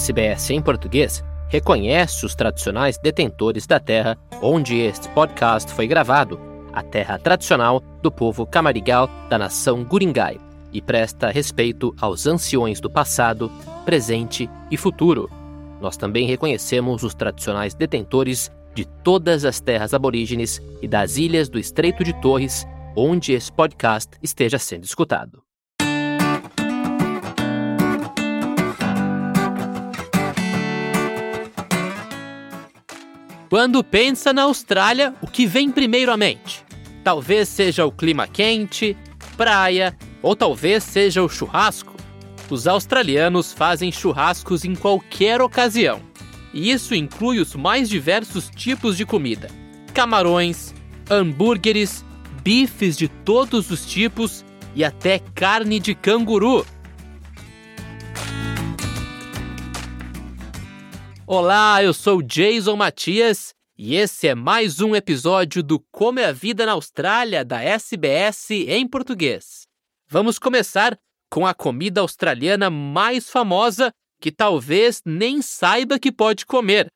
SBS 0.00 0.48
em 0.50 0.62
português 0.62 1.22
reconhece 1.48 2.24
os 2.24 2.34
tradicionais 2.34 2.96
detentores 2.96 3.66
da 3.66 3.78
terra 3.78 4.16
onde 4.40 4.78
este 4.78 5.08
podcast 5.10 5.70
foi 5.74 5.86
gravado, 5.86 6.40
a 6.72 6.82
terra 6.82 7.18
tradicional 7.18 7.82
do 8.00 8.10
povo 8.10 8.46
camarigal 8.46 9.10
da 9.28 9.36
nação 9.36 9.84
Guringai, 9.84 10.40
e 10.72 10.80
presta 10.80 11.30
respeito 11.30 11.94
aos 12.00 12.26
anciões 12.26 12.80
do 12.80 12.88
passado, 12.88 13.52
presente 13.84 14.48
e 14.70 14.76
futuro. 14.76 15.28
Nós 15.82 15.98
também 15.98 16.26
reconhecemos 16.26 17.02
os 17.02 17.14
tradicionais 17.14 17.74
detentores 17.74 18.50
de 18.74 18.86
todas 18.86 19.44
as 19.44 19.60
terras 19.60 19.92
aborígenes 19.92 20.62
e 20.80 20.88
das 20.88 21.18
ilhas 21.18 21.48
do 21.50 21.58
Estreito 21.58 22.02
de 22.02 22.14
Torres, 22.22 22.66
onde 22.96 23.32
esse 23.32 23.52
podcast 23.52 24.12
esteja 24.22 24.58
sendo 24.58 24.84
escutado. 24.84 25.49
Quando 33.50 33.82
pensa 33.82 34.32
na 34.32 34.44
Austrália, 34.44 35.12
o 35.20 35.26
que 35.26 35.44
vem 35.44 35.72
primeiro 35.72 36.12
à 36.12 36.16
mente? 36.16 36.64
Talvez 37.02 37.48
seja 37.48 37.84
o 37.84 37.90
clima 37.90 38.28
quente, 38.28 38.96
praia 39.36 39.98
ou 40.22 40.36
talvez 40.36 40.84
seja 40.84 41.20
o 41.20 41.28
churrasco. 41.28 41.96
Os 42.48 42.68
australianos 42.68 43.52
fazem 43.52 43.90
churrascos 43.90 44.64
em 44.64 44.76
qualquer 44.76 45.42
ocasião. 45.42 46.00
E 46.54 46.70
isso 46.70 46.94
inclui 46.94 47.40
os 47.40 47.56
mais 47.56 47.88
diversos 47.88 48.48
tipos 48.54 48.96
de 48.96 49.04
comida: 49.04 49.48
camarões, 49.92 50.72
hambúrgueres, 51.10 52.04
bifes 52.44 52.96
de 52.96 53.08
todos 53.08 53.68
os 53.72 53.84
tipos 53.84 54.44
e 54.76 54.84
até 54.84 55.18
carne 55.34 55.80
de 55.80 55.92
canguru. 55.92 56.64
Olá, 61.32 61.80
eu 61.80 61.94
sou 61.94 62.20
Jason 62.20 62.74
Matias 62.74 63.54
e 63.78 63.94
esse 63.94 64.26
é 64.26 64.34
mais 64.34 64.80
um 64.80 64.96
episódio 64.96 65.62
do 65.62 65.78
Como 65.92 66.18
é 66.18 66.24
a 66.24 66.32
Vida 66.32 66.66
na 66.66 66.72
Austrália 66.72 67.44
da 67.44 67.62
SBS 67.62 68.50
em 68.50 68.84
português. 68.84 69.62
Vamos 70.08 70.40
começar 70.40 70.98
com 71.30 71.46
a 71.46 71.54
comida 71.54 72.00
australiana 72.00 72.68
mais 72.68 73.30
famosa 73.30 73.92
que 74.20 74.32
talvez 74.32 75.02
nem 75.06 75.40
saiba 75.40 76.00
que 76.00 76.10
pode 76.10 76.44
comer. 76.44 76.88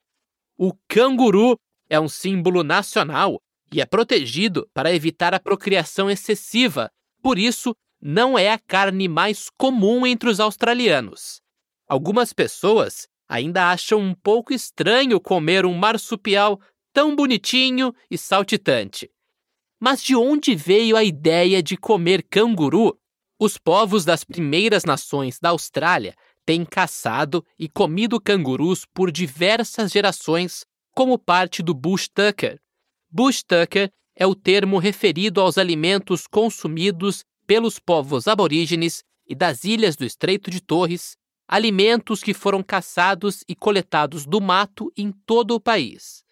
O 0.59 0.73
canguru 0.89 1.57
é 1.89 2.01
um 2.01 2.09
símbolo 2.09 2.65
nacional 2.65 3.39
e 3.73 3.81
é 3.81 3.87
protegido 3.87 4.69
para 4.75 4.93
evitar 4.93 5.33
a 5.33 5.39
procriação 5.39 6.11
excessiva, 6.11 6.91
por 7.23 7.39
isso, 7.39 7.73
não 8.03 8.37
é 8.37 8.51
a 8.51 8.59
carne 8.59 9.07
mais 9.07 9.49
comum 9.57 10.05
entre 10.05 10.29
os 10.29 10.41
australianos. 10.41 11.41
Algumas 11.87 12.33
pessoas 12.33 13.07
ainda 13.35 13.71
acham 13.71 13.99
um 13.99 14.15
pouco 14.15 14.55
estranho 14.55 15.21
comer 15.21 15.67
um 15.67 15.75
marsupial 15.75 16.61
tão 16.93 17.17
bonitinho 17.17 17.93
e 18.09 18.17
saltitante. 18.17 19.11
Mas 19.81 20.01
de 20.01 20.15
onde 20.15 20.55
veio 20.55 20.97
a 20.97 21.03
ideia 21.03 21.61
de 21.61 21.77
comer 21.77 22.23
canguru? 22.31 22.97
Os 23.37 23.59
povos 23.59 24.05
das 24.05 24.23
primeiras 24.23 24.85
nações 24.85 25.41
da 25.41 25.49
Austrália 25.49 26.15
têm 26.47 26.65
caçado 26.65 27.45
e 27.59 27.69
comido 27.69 28.21
cangurus 28.21 28.87
por 28.95 29.11
diversas 29.11 29.91
gerações 29.91 30.65
como 30.95 31.19
parte 31.19 31.61
do 31.61 31.75
bush 31.75 32.09
tucker. 32.09 32.61
Bush 33.11 33.43
tucker 33.43 33.91
é 34.15 34.25
o 34.25 34.37
termo 34.37 34.79
referido 34.79 35.41
aos 35.41 35.59
alimentos 35.59 36.29
consumidos 36.29 37.25
pelos 37.49 37.81
povos 37.81 38.29
aborígenes 38.29 39.03
e 39.27 39.35
das 39.35 39.65
ilhas 39.65 39.97
do 39.97 40.05
Estreito 40.05 40.53
de 40.53 40.61
Torres 40.61 41.17
alimentos 41.49 42.23
que 42.23 42.35
foram 42.35 42.63
caçados 42.63 43.43
e 43.49 43.55
coletados 43.55 44.27
do 44.27 44.41
mato 44.41 44.93
em 44.97 45.13
todo 45.27 45.55
o 45.55 45.61
país. 45.61 46.23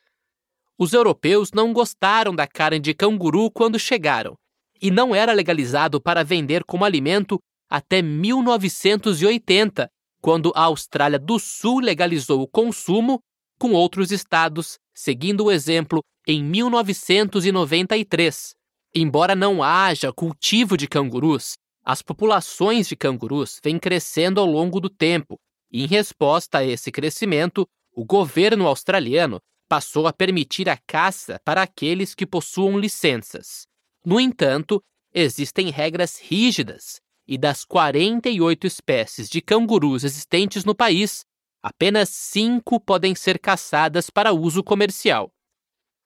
Os 0.79 0.93
europeus 0.93 1.51
não 1.53 1.73
gostaram 1.73 2.35
da 2.35 2.47
carne 2.47 2.81
de 2.81 2.95
canguru 2.95 3.51
quando 3.51 3.79
chegaram, 3.79 4.37
e 4.81 4.91
não 4.91 5.15
era 5.15 5.33
legalizado 5.33 6.01
para 6.01 6.25
vender 6.25 6.65
como 6.65 6.85
alimento 6.85 7.39
até 7.71 8.03
1980, 8.03 9.89
quando 10.21 10.53
a 10.55 10.63
Austrália 10.63 11.19
do 11.19 11.39
Sul 11.39 11.81
legalizou 11.81 12.43
o 12.43 12.49
consumo, 12.49 13.21
com 13.59 13.73
outros 13.73 14.11
estados 14.11 14.79
seguindo 14.95 15.45
o 15.45 15.51
exemplo 15.51 16.01
em 16.27 16.43
1993. 16.43 18.55
Embora 18.95 19.35
não 19.35 19.63
haja 19.63 20.13
cultivo 20.13 20.77
de 20.77 20.87
cangurus, 20.87 21.55
as 21.85 22.01
populações 22.01 22.89
de 22.89 22.97
cangurus 22.97 23.61
vêm 23.63 23.79
crescendo 23.79 24.41
ao 24.41 24.47
longo 24.47 24.81
do 24.81 24.89
tempo, 24.89 25.39
e 25.71 25.83
em 25.83 25.87
resposta 25.87 26.59
a 26.59 26.65
esse 26.65 26.93
crescimento, 26.93 27.67
o 27.95 28.05
governo 28.05 28.67
australiano 28.67 29.41
passou 29.69 30.07
a 30.07 30.13
permitir 30.13 30.69
a 30.69 30.77
caça 30.87 31.41
para 31.45 31.63
aqueles 31.63 32.15
que 32.15 32.27
possuam 32.27 32.79
licenças. 32.79 33.67
No 34.05 34.21
entanto, 34.21 34.83
existem 35.15 35.71
regras 35.71 36.21
rígidas, 36.21 37.01
e 37.27 37.39
das 37.39 37.65
48 37.65 38.67
espécies 38.67 39.29
de 39.29 39.41
cangurus 39.41 40.05
existentes 40.05 40.65
no 40.65 40.75
país, 40.75 41.25
apenas 41.63 42.11
cinco 42.11 42.79
podem 42.79 43.15
ser 43.15 43.39
caçadas 43.39 44.11
para 44.11 44.33
uso 44.33 44.63
comercial. 44.63 45.33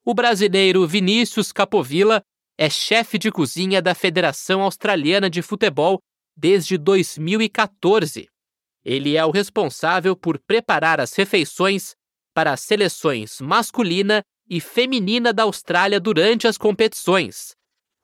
O 0.05 0.15
brasileiro 0.15 0.87
Vinícius 0.87 1.51
Capovilla 1.51 2.23
é 2.59 2.71
chefe 2.71 3.19
de 3.19 3.31
cozinha 3.31 3.83
da 3.83 3.95
Federação 3.95 4.63
Australiana 4.63 5.29
de 5.29 5.43
Futebol 5.43 5.99
desde 6.37 6.79
2014. 6.79 8.29
Ele 8.85 9.17
é 9.17 9.25
o 9.25 9.31
responsável 9.31 10.17
por 10.17 10.39
preparar 10.39 11.01
as 11.01 11.13
refeições 11.15 11.95
para 12.33 12.53
as 12.53 12.61
seleções 12.61 13.41
masculina 13.41 14.23
e 14.49 14.61
feminina 14.61 15.33
da 15.33 15.43
Austrália 15.43 15.99
durante 15.99 16.47
as 16.47 16.57
competições. 16.57 17.55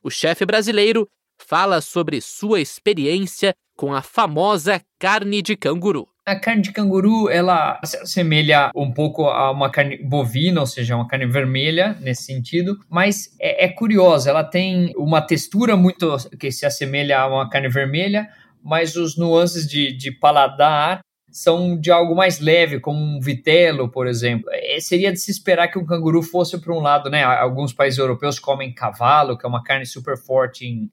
O 0.03 0.11
chefe 0.11 0.45
brasileiro 0.45 1.07
fala 1.41 1.81
sobre 1.81 2.21
sua 2.21 2.61
experiência 2.61 3.55
com 3.83 3.93
a 3.93 4.01
famosa 4.01 4.81
carne 4.97 5.43
de 5.43 5.57
canguru. 5.57 6.07
A 6.25 6.37
carne 6.37 6.63
de 6.63 6.71
canguru, 6.71 7.29
ela 7.29 7.81
se 7.83 7.97
assemelha 7.97 8.71
um 8.77 8.93
pouco 8.93 9.25
a 9.25 9.51
uma 9.51 9.73
carne 9.73 9.97
bovina, 10.05 10.61
ou 10.61 10.67
seja, 10.69 10.95
uma 10.95 11.09
carne 11.09 11.27
vermelha 11.27 11.97
nesse 12.01 12.23
sentido, 12.23 12.79
mas 12.89 13.37
é, 13.41 13.65
é 13.65 13.69
curiosa, 13.69 14.31
ela 14.31 14.45
tem 14.45 14.93
uma 14.97 15.21
textura 15.21 15.77
muito 15.77 16.17
que 16.39 16.53
se 16.53 16.65
assemelha 16.65 17.19
a 17.19 17.27
uma 17.27 17.51
carne 17.51 17.69
vermelha, 17.69 18.29
mas 18.63 18.95
os 18.95 19.19
nuances 19.19 19.67
de, 19.67 19.93
de 19.93 20.13
paladar 20.13 21.01
são 21.29 21.77
de 21.77 21.91
algo 21.91 22.15
mais 22.15 22.39
leve, 22.39 22.79
como 22.79 23.01
um 23.01 23.19
vitelo, 23.19 23.91
por 23.91 24.07
exemplo. 24.07 24.49
É, 24.53 24.79
seria 24.79 25.11
de 25.11 25.19
se 25.19 25.33
esperar 25.33 25.67
que 25.67 25.79
um 25.79 25.85
canguru 25.85 26.23
fosse 26.23 26.57
para 26.61 26.73
um 26.73 26.79
lado, 26.79 27.11
né? 27.11 27.25
Alguns 27.25 27.73
países 27.73 27.99
europeus 27.99 28.39
comem 28.39 28.73
cavalo, 28.73 29.37
que 29.37 29.45
é 29.45 29.49
uma 29.49 29.65
carne 29.65 29.87
super 29.87 30.17
forte 30.17 30.67
em 30.67 30.89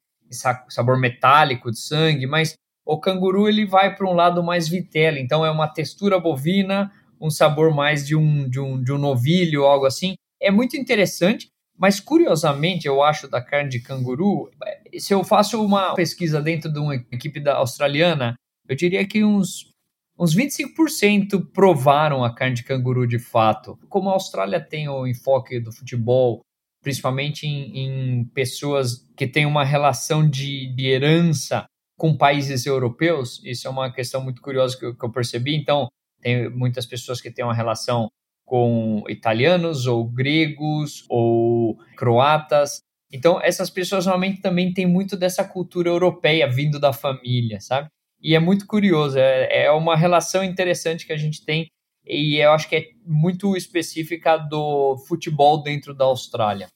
sabor 0.69 0.99
metálico 0.99 1.69
de 1.69 1.79
sangue, 1.79 2.25
mas 2.25 2.55
o 2.91 2.99
canguru 2.99 3.47
ele 3.47 3.67
vai 3.67 3.95
para 3.95 4.09
um 4.09 4.13
lado 4.13 4.41
mais 4.41 4.67
vitela, 4.67 5.19
então 5.19 5.45
é 5.45 5.51
uma 5.51 5.67
textura 5.67 6.19
bovina, 6.19 6.91
um 7.21 7.29
sabor 7.29 7.71
mais 7.71 8.07
de 8.07 8.15
um, 8.15 8.49
de 8.49 8.59
um, 8.59 8.81
de 8.81 8.91
um 8.91 8.97
novilho, 8.97 9.65
algo 9.65 9.85
assim. 9.85 10.15
É 10.41 10.49
muito 10.49 10.75
interessante, 10.75 11.49
mas 11.77 11.99
curiosamente 11.99 12.87
eu 12.87 13.03
acho 13.03 13.27
da 13.27 13.39
carne 13.39 13.69
de 13.69 13.79
canguru, 13.79 14.49
eh, 14.65 14.99
se 14.99 15.13
eu 15.13 15.23
faço 15.23 15.63
uma 15.63 15.93
pesquisa 15.93 16.41
dentro 16.41 16.71
de 16.73 16.79
uma 16.79 16.95
equipe 16.95 17.39
da 17.39 17.57
australiana, 17.57 18.33
eu 18.67 18.75
diria 18.75 19.05
que 19.05 19.23
uns 19.23 19.69
uns 20.17 20.35
25% 20.35 21.45
provaram 21.53 22.25
a 22.25 22.33
carne 22.33 22.55
de 22.55 22.63
canguru 22.63 23.07
de 23.07 23.19
fato. 23.19 23.77
Como 23.87 24.09
a 24.09 24.13
Austrália 24.13 24.59
tem 24.59 24.89
o 24.89 25.07
enfoque 25.07 25.61
do 25.61 25.71
futebol, 25.71 26.41
principalmente 26.83 27.47
em, 27.47 27.77
em 27.77 28.25
pessoas 28.25 29.07
que 29.15 29.25
têm 29.25 29.45
uma 29.45 29.63
relação 29.63 30.27
de, 30.27 30.73
de 30.75 30.87
herança 30.87 31.65
com 31.99 32.15
países 32.15 32.65
europeus, 32.65 33.41
isso 33.43 33.67
é 33.67 33.69
uma 33.69 33.91
questão 33.91 34.23
muito 34.23 34.41
curiosa 34.41 34.77
que 34.79 34.85
eu, 34.85 34.95
que 34.95 35.05
eu 35.05 35.11
percebi. 35.11 35.53
Então, 35.53 35.89
tem 36.21 36.49
muitas 36.49 36.85
pessoas 36.85 37.19
que 37.19 37.29
têm 37.29 37.43
uma 37.43 37.53
relação 37.53 38.09
com 38.45 39.03
italianos 39.09 39.85
ou 39.85 40.09
gregos 40.09 41.05
ou 41.09 41.77
croatas. 41.97 42.79
Então, 43.11 43.41
essas 43.41 43.69
pessoas 43.69 44.05
normalmente 44.05 44.41
também 44.41 44.73
têm 44.73 44.85
muito 44.85 45.17
dessa 45.17 45.43
cultura 45.43 45.89
europeia 45.89 46.47
vindo 46.47 46.79
da 46.79 46.93
família, 46.93 47.59
sabe? 47.59 47.89
E 48.21 48.33
é 48.33 48.39
muito 48.39 48.65
curioso, 48.65 49.19
é, 49.19 49.65
é 49.65 49.71
uma 49.71 49.95
relação 49.95 50.41
interessante 50.41 51.05
que 51.05 51.13
a 51.13 51.17
gente 51.17 51.43
tem 51.43 51.67
e 52.05 52.41
eu 52.41 52.51
acho 52.51 52.69
que 52.69 52.75
é 52.77 52.85
muito 53.05 53.57
específica 53.57 54.37
do 54.37 54.97
futebol 55.05 55.61
dentro 55.61 55.93
da 55.93 56.05
Austrália. 56.05 56.67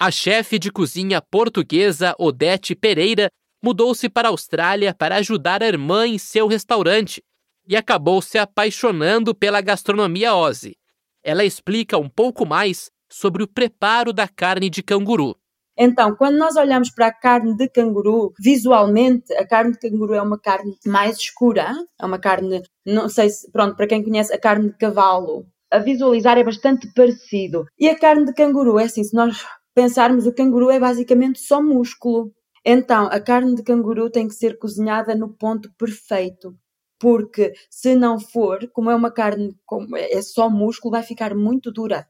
A 0.00 0.10
chefe 0.10 0.58
de 0.58 0.70
cozinha 0.70 1.20
portuguesa 1.20 2.14
Odete 2.18 2.74
Pereira 2.74 3.28
mudou-se 3.62 4.08
para 4.08 4.28
a 4.28 4.30
Austrália 4.30 4.94
para 4.94 5.16
ajudar 5.16 5.62
a 5.62 5.68
irmã 5.68 6.06
em 6.06 6.18
seu 6.18 6.46
restaurante 6.46 7.22
e 7.66 7.76
acabou 7.76 8.22
se 8.22 8.38
apaixonando 8.38 9.34
pela 9.34 9.60
gastronomia 9.60 10.30
Aussie. 10.30 10.76
Ela 11.22 11.44
explica 11.44 11.98
um 11.98 12.08
pouco 12.08 12.46
mais 12.46 12.90
sobre 13.10 13.42
o 13.42 13.48
preparo 13.48 14.12
da 14.12 14.28
carne 14.28 14.70
de 14.70 14.82
canguru. 14.82 15.36
Então, 15.80 16.16
quando 16.16 16.36
nós 16.36 16.56
olhamos 16.56 16.90
para 16.90 17.06
a 17.06 17.12
carne 17.12 17.56
de 17.56 17.68
canguru, 17.68 18.32
visualmente, 18.40 19.32
a 19.34 19.46
carne 19.46 19.72
de 19.72 19.78
canguru 19.78 20.12
é 20.12 20.20
uma 20.20 20.38
carne 20.38 20.76
mais 20.84 21.16
escura, 21.16 21.72
é 22.00 22.04
uma 22.04 22.18
carne, 22.18 22.62
não 22.84 23.08
sei 23.08 23.30
se, 23.30 23.48
pronto, 23.52 23.76
para 23.76 23.86
quem 23.86 24.02
conhece 24.02 24.34
a 24.34 24.40
carne 24.40 24.70
de 24.70 24.76
cavalo, 24.76 25.46
a 25.70 25.78
visualizar 25.78 26.36
é 26.36 26.42
bastante 26.42 26.92
parecido. 26.94 27.64
E 27.78 27.88
a 27.88 27.96
carne 27.96 28.24
de 28.24 28.32
canguru 28.32 28.78
é 28.78 28.84
assim, 28.84 29.04
se 29.04 29.14
nós 29.14 29.46
pensarmos, 29.72 30.26
o 30.26 30.34
canguru 30.34 30.68
é 30.68 30.80
basicamente 30.80 31.38
só 31.38 31.62
músculo. 31.62 32.32
Então, 32.70 33.06
a 33.06 33.18
carne 33.18 33.54
de 33.54 33.62
canguru 33.62 34.10
tem 34.10 34.28
que 34.28 34.34
ser 34.34 34.58
cozinhada 34.58 35.14
no 35.14 35.32
ponto 35.32 35.72
perfeito. 35.78 36.54
Porque 37.00 37.54
se 37.70 37.94
não 37.94 38.20
for, 38.20 38.68
como 38.72 38.90
é 38.90 38.94
uma 38.94 39.10
carne, 39.10 39.56
como 39.64 39.96
é 39.96 40.20
só 40.20 40.50
músculo, 40.50 40.92
vai 40.92 41.02
ficar 41.02 41.34
muito 41.34 41.72
dura. 41.72 42.06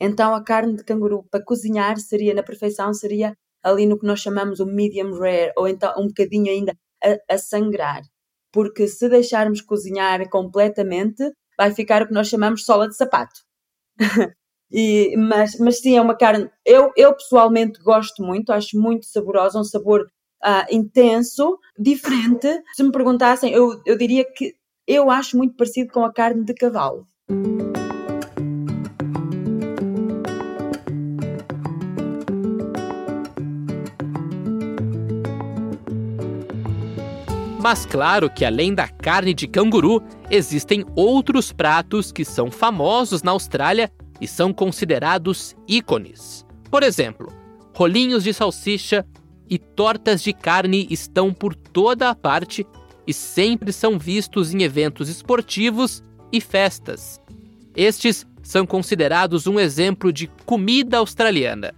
Então 0.00 0.34
a 0.34 0.42
carne 0.44 0.76
de 0.76 0.84
canguru 0.84 1.24
para 1.30 1.44
cozinhar 1.44 1.98
seria 1.98 2.34
na 2.34 2.42
perfeição, 2.42 2.94
seria 2.94 3.36
ali 3.62 3.86
no 3.86 3.98
que 3.98 4.06
nós 4.06 4.20
chamamos 4.20 4.60
o 4.60 4.66
medium 4.66 5.12
rare, 5.18 5.52
ou 5.56 5.68
então 5.68 5.92
um 5.98 6.08
bocadinho 6.08 6.50
ainda 6.50 6.74
a, 7.04 7.34
a 7.34 7.38
sangrar. 7.38 8.02
Porque 8.52 8.88
se 8.88 9.08
deixarmos 9.08 9.60
cozinhar 9.62 10.28
completamente, 10.30 11.24
vai 11.58 11.72
ficar 11.74 12.02
o 12.02 12.08
que 12.08 12.14
nós 12.14 12.28
chamamos 12.28 12.64
sola 12.64 12.88
de 12.88 12.96
sapato. 12.96 13.40
e, 14.70 15.16
mas, 15.16 15.58
mas 15.58 15.80
sim, 15.80 15.96
é 15.96 16.00
uma 16.00 16.16
carne. 16.16 16.50
Eu, 16.64 16.92
eu 16.96 17.14
pessoalmente 17.14 17.80
gosto 17.82 18.22
muito, 18.22 18.52
acho 18.52 18.78
muito 18.78 19.06
saborosa, 19.06 19.58
um 19.58 19.64
sabor 19.64 20.06
uh, 20.44 20.66
intenso, 20.70 21.58
diferente. 21.78 22.48
Se 22.74 22.82
me 22.82 22.92
perguntassem, 22.92 23.52
eu, 23.52 23.80
eu 23.86 23.96
diria 23.96 24.24
que 24.24 24.54
eu 24.86 25.10
acho 25.10 25.36
muito 25.36 25.56
parecido 25.56 25.92
com 25.92 26.04
a 26.04 26.12
carne 26.12 26.44
de 26.44 26.54
cavalo. 26.54 27.06
Mas 37.60 37.84
claro 37.84 38.30
que 38.30 38.44
além 38.44 38.72
da 38.72 38.86
carne 38.86 39.34
de 39.34 39.48
canguru, 39.48 40.00
existem 40.30 40.84
outros 40.94 41.52
pratos 41.52 42.12
que 42.12 42.24
são 42.24 42.48
famosos 42.48 43.24
na 43.24 43.32
Austrália 43.32 43.90
e 44.20 44.26
são 44.26 44.52
considerados 44.52 45.56
ícones. 45.66 46.44
Por 46.70 46.82
exemplo, 46.82 47.32
rolinhos 47.74 48.24
de 48.24 48.32
salsicha 48.32 49.06
e 49.48 49.58
tortas 49.58 50.22
de 50.22 50.32
carne 50.32 50.86
estão 50.90 51.32
por 51.32 51.54
toda 51.54 52.10
a 52.10 52.14
parte 52.14 52.66
e 53.06 53.12
sempre 53.12 53.72
são 53.72 53.98
vistos 53.98 54.52
em 54.52 54.62
eventos 54.62 55.08
esportivos 55.08 56.02
e 56.32 56.40
festas. 56.40 57.20
Estes 57.74 58.26
são 58.42 58.66
considerados 58.66 59.46
um 59.46 59.60
exemplo 59.60 60.12
de 60.12 60.26
comida 60.44 60.98
australiana. 60.98 61.74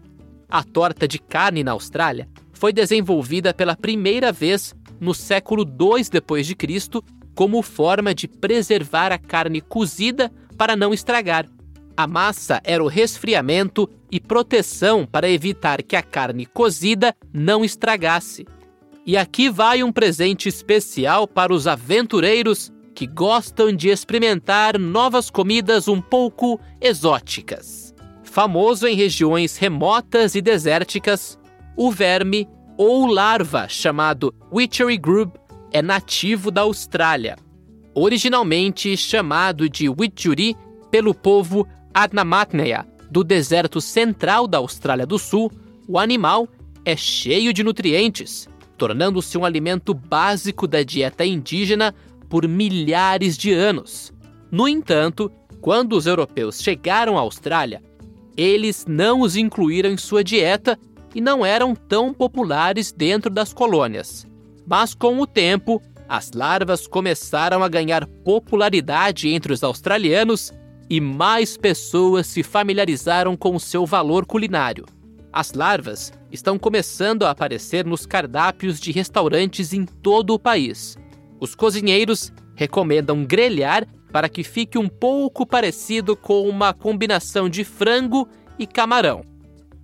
A 0.49 0.63
torta 0.63 1.07
de 1.07 1.19
carne 1.19 1.63
na 1.63 1.73
Austrália 1.73 2.29
foi 2.53 2.73
desenvolvida 2.73 3.53
pela 3.53 3.77
primeira 3.77 4.33
vez 4.33 4.75
no 5.01 5.15
século 5.15 5.65
II 5.65 6.55
Cristo 6.55 7.05
como 7.35 7.63
forma 7.63 8.15
de 8.15 8.27
preservar 8.27 9.13
a 9.13 9.19
carne 9.19 9.61
cozida 9.61 10.33
para 10.57 10.75
não 10.75 10.93
estragar. 10.93 11.49
A 11.99 12.07
massa 12.07 12.61
era 12.63 12.81
o 12.81 12.87
resfriamento 12.87 13.91
e 14.09 14.21
proteção 14.21 15.05
para 15.05 15.29
evitar 15.29 15.83
que 15.83 15.97
a 15.97 16.03
carne 16.03 16.47
cozida 16.47 17.13
não 17.33 17.65
estragasse. 17.65 18.47
E 19.05 19.17
aqui 19.17 19.51
vai 19.51 19.83
um 19.83 19.91
presente 19.91 20.49
especial 20.49 21.27
para 21.27 21.53
os 21.53 21.67
aventureiros 21.67 22.71
que 22.95 23.05
gostam 23.05 23.73
de 23.73 23.89
experimentar 23.89 24.79
novas 24.79 25.29
comidas 25.29 25.89
um 25.89 26.01
pouco 26.01 26.61
exóticas. 26.81 27.93
Famoso 28.23 28.87
em 28.87 28.95
regiões 28.95 29.57
remotas 29.57 30.37
e 30.37 30.41
desérticas, 30.41 31.37
o 31.77 31.91
verme 31.91 32.49
ou 32.77 33.07
larva 33.07 33.67
chamado 33.69 34.33
Witchery 34.53 34.99
Grub 34.99 35.33
é 35.73 35.83
nativo 35.83 36.53
da 36.53 36.61
Austrália. 36.61 37.37
Originalmente 37.93 38.97
chamado 38.97 39.69
de 39.69 39.89
Witchery 39.89 40.55
pelo 40.93 41.13
povo 41.13 41.67
Adnamatneya 41.99 42.87
do 43.11 43.25
deserto 43.25 43.81
central 43.81 44.47
da 44.47 44.59
Austrália 44.59 45.05
do 45.05 45.19
Sul, 45.19 45.51
o 45.89 45.99
animal 45.99 46.47
é 46.85 46.95
cheio 46.95 47.53
de 47.53 47.65
nutrientes, 47.65 48.49
tornando-se 48.77 49.37
um 49.37 49.45
alimento 49.45 49.93
básico 49.93 50.69
da 50.69 50.85
dieta 50.85 51.27
indígena 51.27 51.93
por 52.29 52.47
milhares 52.47 53.37
de 53.37 53.53
anos. 53.53 54.13
No 54.49 54.69
entanto, 54.69 55.29
quando 55.61 55.95
os 55.95 56.07
europeus 56.07 56.63
chegaram 56.63 57.19
à 57.19 57.21
Austrália, 57.21 57.83
eles 58.37 58.87
não 58.87 59.23
os 59.23 59.35
incluíram 59.35 59.91
em 59.91 59.97
sua 59.97 60.23
dieta 60.23 60.79
e 61.13 61.21
não 61.21 61.45
eram 61.45 61.75
tão 61.75 62.15
populares 62.15 62.93
dentro 62.93 63.29
das 63.29 63.53
colônias. 63.53 64.25
Mas 64.65 64.95
com 64.95 65.19
o 65.19 65.27
tempo, 65.27 65.83
as 66.09 66.31
larvas 66.31 66.87
começaram 66.87 67.65
a 67.65 67.69
ganhar 67.69 68.07
popularidade 68.07 69.29
entre 69.31 69.53
os 69.53 69.65
australianos 69.65 70.53
e 70.91 71.01
mais 71.01 71.57
pessoas 71.57 72.27
se 72.27 72.43
familiarizaram 72.43 73.37
com 73.37 73.55
o 73.55 73.61
seu 73.61 73.85
valor 73.85 74.25
culinário. 74.25 74.87
As 75.33 75.53
larvas 75.53 76.13
estão 76.33 76.59
começando 76.59 77.25
a 77.25 77.31
aparecer 77.31 77.85
nos 77.85 78.07
cardápios 78.07 78.81
de 78.81 78.91
restaurantes 78.91 79.73
em 79.73 79.85
todo 79.85 80.33
o 80.35 80.39
país. 80.39 80.97
Os 81.39 81.55
cozinheiros 81.55 82.33
recomendam 82.55 83.25
grelhar 83.25 83.87
para 84.11 84.29
que 84.29 84.43
fique 84.43 84.79
um 84.79 84.89
pouco 84.89 85.47
parecido 85.47 86.17
com 86.17 86.49
uma 86.49 86.73
combinação 86.73 87.49
de 87.49 87.63
frango 87.63 88.27
e 88.59 88.67
camarão. 88.67 89.23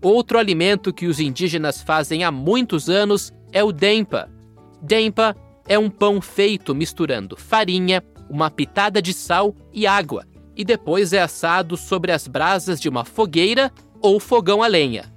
Outro 0.03 0.39
alimento 0.39 0.93
que 0.93 1.07
os 1.07 1.21
indígenas 1.21 1.83
fazem 1.83 2.25
há 2.25 2.31
muitos 2.31 2.89
anos 2.89 3.33
é 3.53 3.63
o 3.63 3.71
dempa. 3.71 4.31
Dempa 4.83 5.37
é 5.67 5.79
um 5.79 5.89
pão 5.89 6.21
feito 6.21 6.75
misturando 6.75 7.37
farinha, 7.37 8.03
uma 8.29 8.51
pitada 8.51 9.01
de 9.01 9.13
sal 9.13 9.55
e 9.73 9.87
água, 9.87 10.27
e 10.57 10.65
depois 10.65 11.13
é 11.13 11.21
assado 11.21 11.77
sobre 11.77 12.13
as 12.13 12.29
brasas 12.29 12.81
de 12.81 12.89
uma 12.89 13.05
fogueira 13.05 13.73
ou 14.01 14.21
fogão 14.21 14.63
a 14.63 14.67
lenha. 14.67 15.13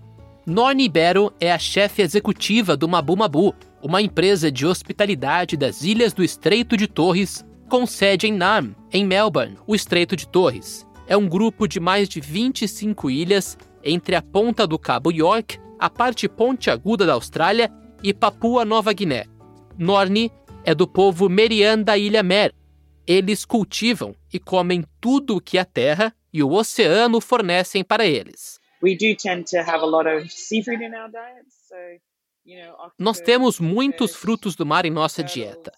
Norni 0.46 0.88
Bero 0.88 1.34
é 1.40 1.52
a 1.52 1.60
chefe 1.60 2.02
executiva 2.02 2.78
do 2.78 2.88
Mabumabu, 2.88 3.54
uma 3.82 4.02
empresa 4.02 4.52
de 4.52 4.66
hospitalidade 4.66 5.58
das 5.58 5.84
Ilhas 5.84 6.14
do 6.14 6.24
Estreito 6.24 6.78
de 6.78 6.88
Torres, 6.88 7.46
com 7.70 7.86
sede 7.86 8.28
em 8.28 8.34
Nam, 8.34 8.74
em 8.92 9.06
Melbourne. 9.06 9.58
O 9.68 9.76
Estreito 9.76 10.16
de 10.16 10.28
Torres 10.28 10.88
é 11.06 11.18
um 11.18 11.28
grupo 11.28 11.68
de 11.68 11.80
mais 11.80 12.08
de 12.08 12.22
25 12.22 13.10
ilhas 13.10 13.58
entre 13.84 14.16
a 14.16 14.22
ponta 14.22 14.66
do 14.66 14.80
Cabo 14.80 15.12
York, 15.12 15.60
a 15.78 15.90
parte 15.90 16.28
pontiaguda 16.28 17.06
da 17.06 17.14
Austrália 17.14 17.72
e 18.02 18.14
Papua 18.14 18.66
Nova 18.66 18.94
Guiné. 18.94 19.26
Norni 19.78 20.32
é 20.64 20.74
do 20.74 20.88
povo 20.88 21.30
Merian 21.30 21.82
da 21.82 21.98
Ilha 21.98 22.24
Mer. 22.24 22.54
Eles 23.08 23.46
cultivam 23.46 24.14
e 24.34 24.38
comem 24.38 24.84
tudo 25.00 25.38
o 25.38 25.42
que 25.42 25.58
a 25.58 25.64
terra 25.64 26.14
e 26.34 26.44
o 26.44 26.52
oceano 26.52 27.22
fornecem 27.22 27.84
para 27.84 28.06
eles. 28.06 28.60
Nós 33.00 33.20
temos 33.20 33.60
muitos 33.60 34.14
frutos 34.14 34.56
do 34.56 34.66
mar 34.66 34.86
em 34.86 34.92
nossa 34.92 35.24
dieta: 35.24 35.72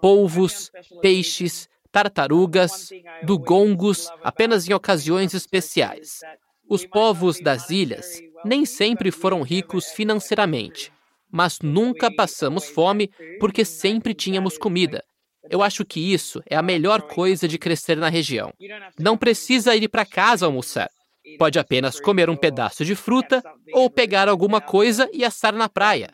polvos, 0.00 0.70
peixes, 1.00 1.68
tartarugas, 1.90 2.90
dugongos, 3.22 4.08
apenas 4.22 4.68
em 4.68 4.72
ocasiões 4.72 5.34
especiais. 5.34 6.20
Os 6.68 6.86
povos 6.86 7.38
das 7.38 7.68
ilhas 7.70 8.18
nem 8.44 8.64
sempre 8.64 9.10
foram 9.10 9.42
ricos 9.42 9.90
financeiramente, 9.92 10.90
mas 11.30 11.60
nunca 11.60 12.10
passamos 12.10 12.66
fome 12.68 13.10
porque 13.38 13.64
sempre 13.64 14.14
tínhamos 14.14 14.56
comida. 14.56 15.04
Eu 15.50 15.62
acho 15.62 15.84
que 15.84 16.12
isso 16.12 16.42
é 16.46 16.56
a 16.56 16.62
melhor 16.62 17.02
coisa 17.02 17.48
de 17.48 17.58
crescer 17.58 17.96
na 17.96 18.08
região. 18.08 18.52
Não 18.98 19.16
precisa 19.16 19.74
ir 19.74 19.88
para 19.88 20.06
casa 20.06 20.46
almoçar. 20.46 20.90
Pode 21.38 21.58
apenas 21.58 22.00
comer 22.00 22.28
um 22.28 22.36
pedaço 22.36 22.84
de 22.84 22.94
fruta 22.94 23.42
ou 23.72 23.88
pegar 23.88 24.28
alguma 24.28 24.60
coisa 24.60 25.08
e 25.12 25.24
assar 25.24 25.52
na 25.52 25.68
praia. 25.68 26.10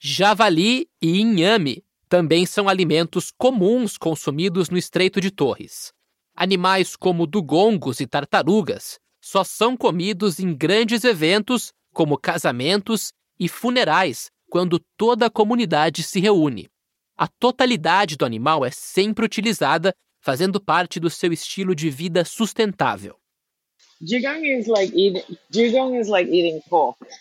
Javali 0.00 0.88
e 1.00 1.20
inhame 1.20 1.84
também 2.08 2.46
são 2.46 2.68
alimentos 2.68 3.32
comuns 3.36 3.96
consumidos 3.96 4.68
no 4.68 4.78
Estreito 4.78 5.20
de 5.20 5.30
Torres. 5.30 5.92
Animais 6.36 6.94
como 6.94 7.26
dugongos 7.26 8.00
e 8.00 8.06
tartarugas 8.06 8.98
só 9.20 9.42
são 9.42 9.76
comidos 9.76 10.38
em 10.38 10.54
grandes 10.54 11.02
eventos 11.02 11.72
como 11.92 12.18
casamentos 12.18 13.12
e 13.38 13.48
funerais, 13.48 14.30
quando 14.50 14.80
toda 14.96 15.26
a 15.26 15.30
comunidade 15.30 16.02
se 16.02 16.20
reúne. 16.20 16.68
A 17.16 17.26
totalidade 17.26 18.16
do 18.16 18.24
animal 18.24 18.64
é 18.64 18.70
sempre 18.70 19.24
utilizada, 19.24 19.94
fazendo 20.20 20.60
parte 20.60 20.98
do 20.98 21.08
seu 21.10 21.32
estilo 21.32 21.74
de 21.74 21.90
vida 21.90 22.24
sustentável. 22.24 23.16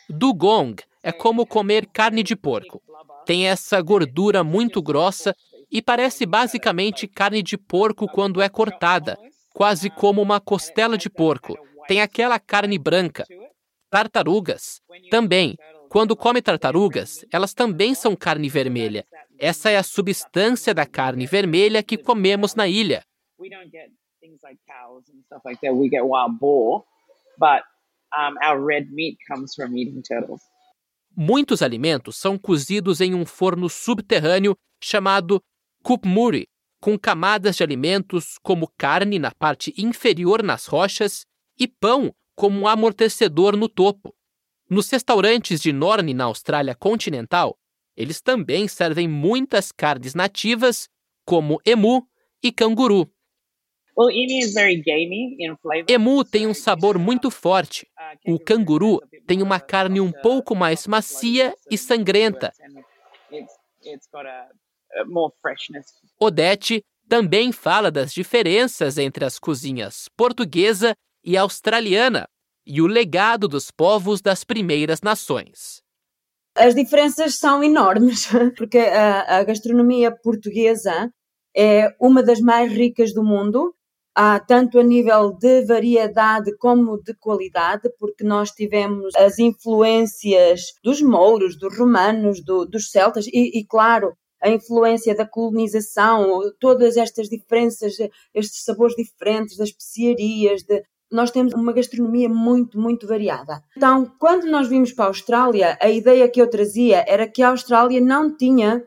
Dugong 0.09 0.81
é 1.01 1.11
como 1.11 1.45
comer 1.45 1.85
carne 1.87 2.23
de 2.23 2.35
porco. 2.35 2.81
Tem 3.25 3.47
essa 3.47 3.81
gordura 3.81 4.43
muito 4.43 4.81
grossa 4.81 5.35
e 5.71 5.81
parece 5.81 6.25
basicamente 6.25 7.07
carne 7.07 7.41
de 7.41 7.57
porco 7.57 8.07
quando 8.07 8.41
é 8.41 8.49
cortada, 8.49 9.17
quase 9.53 9.89
como 9.89 10.21
uma 10.21 10.39
costela 10.39 10.97
de 10.97 11.09
porco, 11.09 11.57
tem 11.87 12.01
aquela 12.01 12.39
carne 12.39 12.77
branca. 12.77 13.25
Tartarugas 13.89 14.81
também. 15.09 15.55
Quando 15.93 16.15
come 16.15 16.41
tartarugas, 16.41 17.23
elas 17.31 17.53
também 17.53 17.93
são 17.93 18.15
carne 18.15 18.49
vermelha. 18.49 19.05
Essa 19.37 19.69
é 19.69 19.77
a 19.77 19.83
substância 19.83 20.73
da 20.73 20.87
carne 20.87 21.27
vermelha 21.27 21.83
que 21.83 21.99
comemos 21.99 22.55
na 22.55 22.67
ilha. 22.67 23.05
Muitos 31.15 31.61
alimentos 31.61 32.17
são 32.17 32.39
cozidos 32.39 32.99
em 32.99 33.13
um 33.13 33.23
forno 33.23 33.69
subterrâneo 33.69 34.57
chamado 34.83 35.39
kupmuri, 35.83 36.47
com 36.81 36.97
camadas 36.97 37.57
de 37.57 37.61
alimentos 37.61 38.39
como 38.41 38.67
carne 38.79 39.19
na 39.19 39.29
parte 39.29 39.71
inferior 39.77 40.41
nas 40.41 40.65
rochas 40.65 41.23
e 41.55 41.67
pão 41.67 42.11
como 42.35 42.61
um 42.61 42.67
amortecedor 42.67 43.55
no 43.55 43.69
topo. 43.69 44.11
Nos 44.73 44.89
restaurantes 44.89 45.61
de 45.61 45.71
Norne, 45.71 46.15
na 46.15 46.23
Austrália 46.23 46.73
continental, 46.73 47.55
eles 47.95 48.19
também 48.19 48.67
servem 48.67 49.07
muitas 49.07 49.71
carnes 49.71 50.15
nativas, 50.15 50.89
como 51.23 51.61
emu 51.63 52.07
e 52.41 52.51
canguru. 52.51 53.07
Emu 55.87 56.25
tem 56.25 56.47
um 56.47 56.55
sabor 56.55 56.97
muito 56.97 57.29
forte. 57.29 57.87
O 58.25 58.39
canguru 58.39 58.99
tem 59.27 59.43
uma 59.43 59.59
carne 59.59 60.01
um 60.01 60.11
pouco 60.11 60.55
mais 60.55 60.87
macia 60.87 61.53
e 61.69 61.77
sangrenta. 61.77 62.51
Odete 66.19 66.83
também 67.07 67.51
fala 67.51 67.91
das 67.91 68.11
diferenças 68.11 68.97
entre 68.97 69.23
as 69.23 69.37
cozinhas 69.37 70.09
portuguesa 70.17 70.95
e 71.23 71.37
australiana 71.37 72.27
e 72.65 72.81
o 72.81 72.87
legado 72.87 73.47
dos 73.47 73.71
povos 73.71 74.21
das 74.21 74.43
primeiras 74.43 75.01
nações. 75.01 75.81
As 76.55 76.75
diferenças 76.75 77.35
são 77.35 77.63
enormes, 77.63 78.27
porque 78.57 78.77
a, 78.77 79.39
a 79.39 79.43
gastronomia 79.43 80.11
portuguesa 80.11 81.11
é 81.55 81.93
uma 81.99 82.21
das 82.23 82.39
mais 82.39 82.71
ricas 82.71 83.13
do 83.13 83.23
mundo, 83.23 83.73
tanto 84.47 84.79
a 84.79 84.83
nível 84.83 85.33
de 85.33 85.65
variedade 85.65 86.55
como 86.57 87.01
de 87.01 87.15
qualidade, 87.15 87.89
porque 87.99 88.23
nós 88.23 88.51
tivemos 88.51 89.13
as 89.15 89.39
influências 89.39 90.73
dos 90.83 91.01
mouros, 91.01 91.57
dos 91.57 91.77
romanos, 91.77 92.43
do, 92.43 92.65
dos 92.65 92.91
celtas 92.91 93.25
e, 93.27 93.59
e, 93.59 93.65
claro, 93.65 94.15
a 94.41 94.49
influência 94.49 95.15
da 95.15 95.25
colonização, 95.25 96.41
todas 96.59 96.97
estas 96.97 97.29
diferenças, 97.29 97.93
estes 98.33 98.63
sabores 98.63 98.95
diferentes, 98.95 99.57
das 99.57 99.69
especiarias, 99.69 100.63
de, 100.63 100.83
nós 101.13 101.29
temos 101.29 101.53
uma 101.53 101.71
gastronomia 101.71 102.27
muito, 102.27 102.79
muito 102.79 103.05
variada. 103.05 103.63
Então, 103.77 104.11
quando 104.17 104.45
nós 104.45 104.67
vimos 104.67 104.91
para 104.91 105.05
a 105.05 105.07
Austrália, 105.09 105.77
a 105.79 105.89
ideia 105.89 106.27
que 106.27 106.41
eu 106.41 106.49
trazia 106.49 107.05
era 107.07 107.27
que 107.27 107.43
a 107.43 107.49
Austrália 107.49 108.01
não 108.01 108.35
tinha 108.35 108.83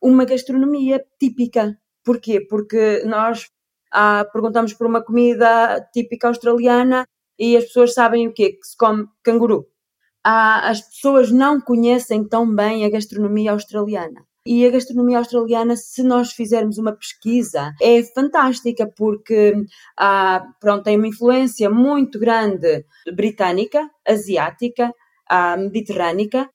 uma 0.00 0.24
gastronomia 0.24 1.04
típica. 1.20 1.78
Porquê? 2.02 2.40
Porque 2.40 3.02
nós 3.04 3.50
ah, 3.92 4.26
perguntamos 4.32 4.72
por 4.72 4.86
uma 4.86 5.02
comida 5.02 5.86
típica 5.92 6.28
australiana 6.28 7.06
e 7.38 7.56
as 7.56 7.64
pessoas 7.64 7.92
sabem 7.92 8.26
o 8.26 8.32
quê? 8.32 8.52
Que 8.52 8.66
se 8.66 8.76
come 8.76 9.06
canguru. 9.22 9.66
Ah, 10.24 10.70
as 10.70 10.80
pessoas 10.80 11.30
não 11.30 11.60
conhecem 11.60 12.26
tão 12.26 12.52
bem 12.52 12.86
a 12.86 12.90
gastronomia 12.90 13.52
australiana. 13.52 14.24
E 14.46 14.64
a 14.64 14.70
gastronomia 14.70 15.18
australiana, 15.18 15.76
se 15.76 16.02
nós 16.02 16.32
fizermos 16.32 16.78
uma 16.78 16.92
pesquisa, 16.92 17.72
é 17.82 18.02
fantástica 18.02 18.88
porque 18.96 19.54
ah, 19.98 20.46
pronto, 20.60 20.84
tem 20.84 20.96
uma 20.96 21.08
influência 21.08 21.68
muito 21.68 22.18
grande 22.18 22.84
britânica, 23.14 23.90
asiática, 24.06 24.92
mediterrânica, 25.58 26.48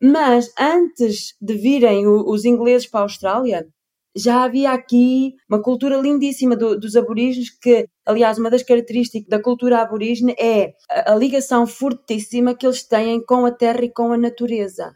mas 0.00 0.52
antes 0.58 1.34
de 1.40 1.54
virem 1.54 2.06
os 2.06 2.44
ingleses 2.44 2.86
para 2.86 3.00
a 3.00 3.02
Austrália, 3.04 3.66
já 4.14 4.42
havia 4.42 4.72
aqui 4.72 5.34
uma 5.48 5.62
cultura 5.62 5.96
lindíssima 5.96 6.56
do, 6.56 6.78
dos 6.78 6.96
aborígenes, 6.96 7.50
que, 7.50 7.86
aliás, 8.04 8.38
uma 8.38 8.50
das 8.50 8.62
características 8.62 9.28
da 9.28 9.40
cultura 9.40 9.80
aborígene 9.80 10.34
é 10.38 10.72
a, 10.90 11.12
a 11.12 11.14
ligação 11.14 11.66
fortíssima 11.66 12.54
que 12.54 12.66
eles 12.66 12.82
têm 12.82 13.24
com 13.24 13.46
a 13.46 13.50
terra 13.50 13.84
e 13.84 13.92
com 13.92 14.12
a 14.12 14.18
natureza. 14.18 14.94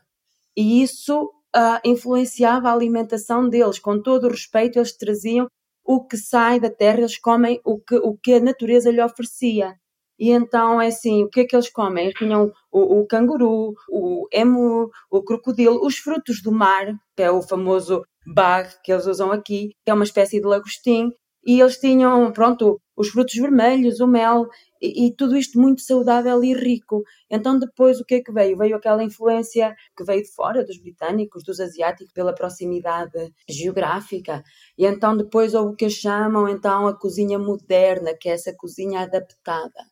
E 0.57 0.83
isso 0.83 1.31
uh, 1.57 1.81
influenciava 1.85 2.69
a 2.69 2.73
alimentação 2.73 3.49
deles. 3.49 3.79
Com 3.79 4.01
todo 4.01 4.25
o 4.25 4.31
respeito, 4.31 4.79
eles 4.79 4.97
traziam 4.97 5.47
o 5.85 6.05
que 6.05 6.17
sai 6.17 6.61
da 6.61 6.71
terra, 6.71 6.99
eles 6.99 7.19
comem 7.19 7.61
o 7.65 7.79
que, 7.79 7.97
o 7.97 8.17
que 8.17 8.35
a 8.35 8.41
natureza 8.41 8.91
lhe 8.91 9.03
oferecia. 9.03 9.75
E 10.19 10.31
então 10.31 10.81
é 10.81 10.87
assim, 10.87 11.25
o 11.25 11.29
que 11.29 11.41
é 11.41 11.45
que 11.45 11.57
eles 11.57 11.71
comem? 11.71 12.05
Eles 12.05 12.19
tinham 12.19 12.53
o, 12.71 13.01
o, 13.01 13.07
canguru, 13.07 13.75
o 13.91 14.29
emu, 14.33 14.89
o 15.11 15.23
crocodilo, 15.23 15.85
os 15.85 15.97
frutos 15.97 16.41
do 16.41 16.53
mar, 16.53 16.87
que 17.17 17.23
é 17.23 17.31
o 17.31 17.43
famoso 17.43 18.05
bag 18.27 18.69
que 18.85 18.93
eles 18.93 19.07
usam 19.07 19.33
aqui, 19.33 19.71
que 19.85 19.91
é 19.91 19.95
uma 19.95 20.05
espécie 20.05 20.41
de 20.41 20.47
lagostim, 20.47 21.11
e 21.45 21.61
eles 21.61 21.77
tinham, 21.77 22.31
pronto, 22.33 22.81
os 22.97 23.09
frutos 23.09 23.35
vermelhos, 23.35 23.99
o 23.99 24.07
mel, 24.07 24.47
e, 24.83 25.15
tudo 25.15 25.37
isto 25.37 25.59
muito 25.61 25.81
saudável 25.81 26.43
e 26.43 26.53
rico. 26.55 27.03
Então 27.31 27.59
depois 27.59 28.01
o 28.01 28.05
que 28.05 28.17
é 28.17 28.21
que 28.23 28.33
veio? 28.33 28.57
Veio 28.57 28.77
aquela 28.77 29.03
influência 29.05 29.75
que 29.97 30.05
veio 30.05 30.23
de 30.23 30.33
fora, 30.33 30.65
dos 30.65 30.79
britânicos, 30.79 31.45
dos 31.45 31.61
asiáticos, 31.61 32.13
pela 32.13 32.35
proximidade 32.35 33.33
geográfica. 33.49 34.43
E 34.77 34.85
então 34.85 35.17
depois 35.17 35.55
houve 35.55 35.73
o 35.73 35.77
que 35.77 35.89
chamam 35.89 36.49
então 36.49 36.89
a 36.89 36.99
cozinha 36.99 37.39
moderna, 37.39 38.13
que 38.19 38.29
é 38.29 38.33
essa 38.33 38.53
cozinha 38.57 39.03
adaptada. 39.03 39.87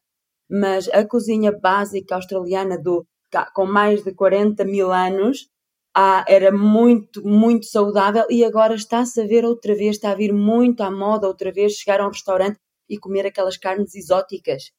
Mas 0.51 0.89
a 0.89 1.07
cozinha 1.07 1.53
básica 1.53 2.17
australiana 2.17 2.77
do, 2.77 3.07
com 3.55 3.67
mais 3.67 4.03
de 4.03 4.13
40 4.13 4.65
mil 4.65 4.93
anos 4.93 5.49
ah, 5.95 6.25
era 6.29 6.53
muito, 6.53 7.25
muito 7.27 7.67
saudável 7.67 8.25
e 8.31 8.45
agora 8.45 8.75
está-se 8.75 9.21
a 9.21 9.27
ver 9.27 9.45
outra 9.45 9.75
vez, 9.75 9.97
está 9.97 10.13
a 10.13 10.15
vir 10.15 10.33
muito 10.33 10.83
à 10.83 10.91
moda 10.91 11.27
outra 11.27 11.53
vez 11.53 11.75
chegar 11.75 12.01
a 12.01 12.07
um 12.07 12.11
restaurante 12.11 12.59
e 12.91 12.99
comer 12.99 13.25
aquelas 13.25 13.57
carnes 13.57 13.95
exóticas. 13.95 14.73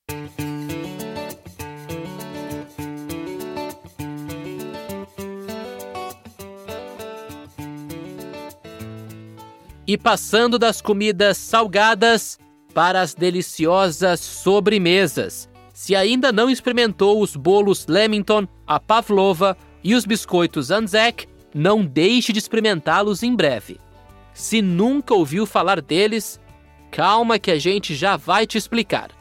E 9.87 9.97
passando 9.97 10.59
das 10.59 10.81
comidas 10.81 11.37
salgadas 11.37 12.37
para 12.73 13.01
as 13.01 13.13
deliciosas 13.13 14.19
sobremesas. 14.19 15.49
Se 15.73 15.95
ainda 15.95 16.31
não 16.31 16.49
experimentou 16.49 17.21
os 17.21 17.35
bolos 17.35 17.87
Lemington, 17.87 18.47
a 18.67 18.79
pavlova 18.79 19.57
e 19.83 19.95
os 19.95 20.05
biscoitos 20.05 20.69
Anzac, 20.69 21.27
não 21.53 21.83
deixe 21.83 22.31
de 22.31 22.39
experimentá-los 22.39 23.23
em 23.23 23.35
breve. 23.35 23.79
Se 24.33 24.61
nunca 24.61 25.13
ouviu 25.13 25.45
falar 25.45 25.81
deles, 25.81 26.39
Calma 26.91 27.39
que 27.39 27.49
a 27.49 27.57
gente 27.57 27.95
já 27.95 28.17
vai 28.17 28.45
te 28.45 28.57
explicar. 28.57 29.11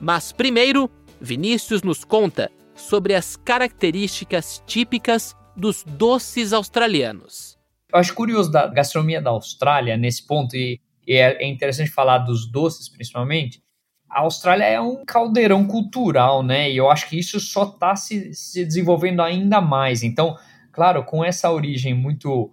Mas 0.00 0.32
primeiro, 0.32 0.90
Vinícius 1.20 1.80
nos 1.80 2.04
conta 2.04 2.50
sobre 2.74 3.14
as 3.14 3.36
características 3.36 4.60
típicas 4.66 5.36
dos 5.56 5.84
doces 5.84 6.52
australianos. 6.52 7.56
Eu 7.92 8.00
acho 8.00 8.14
curioso 8.14 8.50
da 8.50 8.66
gastronomia 8.66 9.22
da 9.22 9.30
Austrália 9.30 9.96
nesse 9.96 10.26
ponto, 10.26 10.56
e, 10.56 10.80
e 11.06 11.14
é, 11.14 11.44
é 11.44 11.46
interessante 11.46 11.88
falar 11.90 12.18
dos 12.18 12.50
doces 12.50 12.88
principalmente. 12.88 13.62
A 14.08 14.22
Austrália 14.22 14.64
é 14.64 14.80
um 14.80 15.04
caldeirão 15.04 15.64
cultural, 15.68 16.42
né? 16.42 16.68
E 16.68 16.76
eu 16.76 16.90
acho 16.90 17.08
que 17.08 17.16
isso 17.16 17.38
só 17.38 17.62
está 17.62 17.94
se, 17.94 18.34
se 18.34 18.64
desenvolvendo 18.64 19.22
ainda 19.22 19.60
mais. 19.60 20.02
Então, 20.02 20.36
claro, 20.72 21.04
com 21.04 21.24
essa 21.24 21.48
origem 21.48 21.94
muito, 21.94 22.52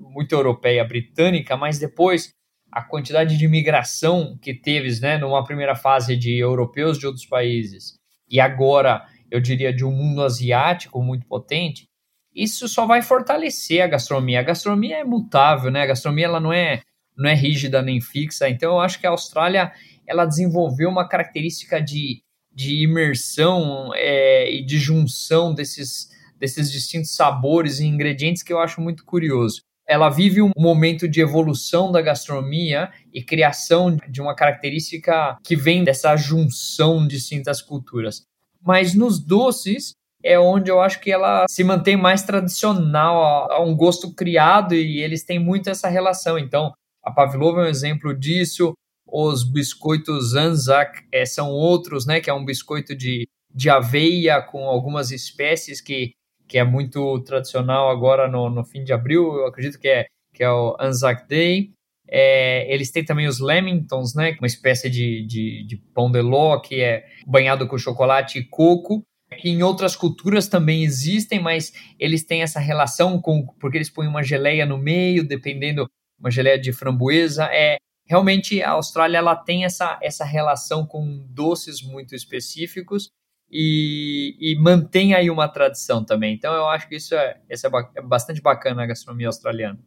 muito 0.00 0.32
europeia, 0.34 0.82
britânica, 0.84 1.54
mas 1.54 1.78
depois 1.78 2.34
a 2.76 2.82
quantidade 2.82 3.38
de 3.38 3.44
imigração 3.46 4.36
que 4.36 4.52
teve, 4.52 5.00
né, 5.00 5.16
numa 5.16 5.42
primeira 5.42 5.74
fase 5.74 6.14
de 6.14 6.36
europeus 6.36 6.98
de 6.98 7.06
outros 7.06 7.24
países 7.24 7.94
e 8.28 8.38
agora, 8.38 9.02
eu 9.30 9.40
diria, 9.40 9.72
de 9.72 9.82
um 9.82 9.90
mundo 9.90 10.22
asiático 10.22 11.02
muito 11.02 11.26
potente, 11.26 11.88
isso 12.34 12.68
só 12.68 12.84
vai 12.84 13.00
fortalecer 13.00 13.82
a 13.82 13.86
gastronomia. 13.86 14.40
A 14.40 14.42
gastronomia 14.42 14.98
é 14.98 15.04
mutável, 15.04 15.70
né? 15.70 15.84
A 15.84 15.86
gastronomia 15.86 16.26
ela 16.26 16.38
não 16.38 16.52
é 16.52 16.82
não 17.16 17.30
é 17.30 17.34
rígida 17.34 17.80
nem 17.80 17.98
fixa. 17.98 18.46
Então 18.46 18.72
eu 18.72 18.80
acho 18.80 19.00
que 19.00 19.06
a 19.06 19.10
Austrália 19.10 19.72
ela 20.06 20.26
desenvolveu 20.26 20.90
uma 20.90 21.08
característica 21.08 21.80
de, 21.80 22.20
de 22.52 22.82
imersão 22.82 23.90
é, 23.94 24.52
e 24.52 24.62
de 24.62 24.78
junção 24.78 25.54
desses 25.54 26.14
desses 26.38 26.70
distintos 26.70 27.14
sabores 27.14 27.80
e 27.80 27.86
ingredientes 27.86 28.42
que 28.42 28.52
eu 28.52 28.58
acho 28.58 28.82
muito 28.82 29.02
curioso 29.06 29.62
ela 29.88 30.08
vive 30.08 30.42
um 30.42 30.50
momento 30.56 31.08
de 31.08 31.20
evolução 31.20 31.92
da 31.92 32.02
gastronomia 32.02 32.90
e 33.12 33.22
criação 33.22 33.96
de 34.08 34.20
uma 34.20 34.34
característica 34.34 35.36
que 35.44 35.54
vem 35.54 35.84
dessa 35.84 36.16
junção 36.16 37.06
de 37.06 37.16
distintas 37.16 37.62
culturas. 37.62 38.22
Mas 38.60 38.94
nos 38.94 39.18
doces 39.18 39.92
é 40.22 40.38
onde 40.38 40.70
eu 40.70 40.80
acho 40.80 41.00
que 41.00 41.12
ela 41.12 41.46
se 41.48 41.62
mantém 41.62 41.96
mais 41.96 42.22
tradicional, 42.22 43.50
a, 43.50 43.62
um 43.62 43.76
gosto 43.76 44.12
criado 44.12 44.74
e 44.74 45.00
eles 45.00 45.24
têm 45.24 45.38
muito 45.38 45.70
essa 45.70 45.88
relação. 45.88 46.36
Então, 46.38 46.72
a 47.04 47.12
pavlova 47.12 47.60
é 47.60 47.64
um 47.66 47.68
exemplo 47.68 48.12
disso, 48.12 48.74
Os 49.06 49.48
biscoitos 49.48 50.34
Anzac 50.34 51.06
é, 51.12 51.24
são 51.24 51.50
outros, 51.50 52.06
né? 52.06 52.20
Que 52.20 52.28
é 52.28 52.34
um 52.34 52.44
biscoito 52.44 52.96
de, 52.96 53.28
de 53.54 53.70
aveia 53.70 54.42
com 54.42 54.66
algumas 54.66 55.12
espécies 55.12 55.80
que, 55.80 56.10
que 56.46 56.58
é 56.58 56.64
muito 56.64 57.20
tradicional 57.20 57.90
agora 57.90 58.28
no, 58.28 58.48
no 58.50 58.64
fim 58.64 58.84
de 58.84 58.92
abril. 58.92 59.34
Eu 59.34 59.46
acredito 59.46 59.78
que 59.78 59.88
é, 59.88 60.06
que 60.32 60.42
é 60.42 60.50
o 60.50 60.76
Anzac 60.80 61.28
Day. 61.28 61.72
É, 62.08 62.72
eles 62.72 62.90
têm 62.90 63.04
também 63.04 63.26
os 63.26 63.40
Lamingtons, 63.40 64.14
né? 64.14 64.36
Uma 64.38 64.46
espécie 64.46 64.88
de, 64.88 65.26
de, 65.26 65.66
de 65.66 65.76
pão 65.92 66.10
de 66.10 66.20
ló 66.20 66.58
que 66.60 66.80
é 66.80 67.04
banhado 67.26 67.66
com 67.66 67.76
chocolate 67.76 68.38
e 68.38 68.44
coco 68.44 69.02
em 69.44 69.62
outras 69.62 69.96
culturas 69.96 70.46
também 70.46 70.84
existem, 70.84 71.40
mas 71.40 71.72
eles 71.98 72.24
têm 72.24 72.42
essa 72.42 72.60
relação 72.60 73.20
com 73.20 73.44
porque 73.58 73.76
eles 73.76 73.90
põem 73.90 74.06
uma 74.06 74.22
geleia 74.22 74.64
no 74.64 74.78
meio, 74.78 75.26
dependendo 75.26 75.88
uma 76.18 76.30
geleia 76.30 76.58
de 76.58 76.72
framboesa. 76.72 77.44
É 77.52 77.76
realmente 78.08 78.62
a 78.62 78.70
Austrália 78.70 79.18
ela 79.18 79.34
tem 79.34 79.64
essa, 79.64 79.98
essa 80.00 80.24
relação 80.24 80.86
com 80.86 81.26
doces 81.28 81.82
muito 81.82 82.14
específicos 82.14 83.08
e, 83.50 84.36
e 84.40 84.56
mantém 84.60 85.14
aí 85.14 85.30
uma 85.30 85.48
tradição 85.48 86.04
também. 86.04 86.34
Então 86.34 86.54
eu 86.54 86.68
acho 86.68 86.88
que 86.88 86.96
isso 86.96 87.14
é, 87.14 87.40
isso 87.48 87.66
é, 87.66 87.70
é 87.96 88.02
bastante 88.02 88.40
bacana 88.40 88.76
na 88.76 88.86
gastronomia 88.86 89.28
australiana. 89.28 89.78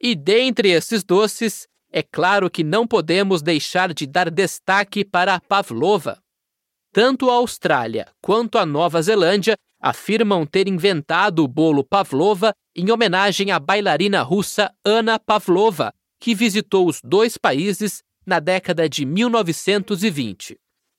E 0.00 0.14
dentre 0.14 0.70
esses 0.70 1.02
doces, 1.02 1.66
é 1.90 2.02
claro 2.02 2.50
que 2.50 2.62
não 2.62 2.86
podemos 2.86 3.40
deixar 3.42 3.94
de 3.94 4.06
dar 4.06 4.30
destaque 4.30 5.04
para 5.04 5.34
a 5.34 5.40
pavlova. 5.40 6.18
Tanto 6.92 7.30
a 7.30 7.34
Austrália 7.34 8.08
quanto 8.20 8.58
a 8.58 8.66
Nova 8.66 9.00
Zelândia 9.00 9.56
afirmam 9.80 10.46
ter 10.46 10.68
inventado 10.68 11.44
o 11.44 11.48
bolo 11.48 11.84
pavlova 11.84 12.52
em 12.74 12.90
homenagem 12.90 13.50
à 13.50 13.58
bailarina 13.58 14.22
russa 14.22 14.72
Anna 14.84 15.18
Pavlova, 15.18 15.92
que 16.20 16.34
visitou 16.34 16.88
os 16.88 17.00
dois 17.02 17.36
países 17.36 18.02
na 18.26 18.40
década 18.40 18.88
de 18.88 19.06
1920. 19.06 20.56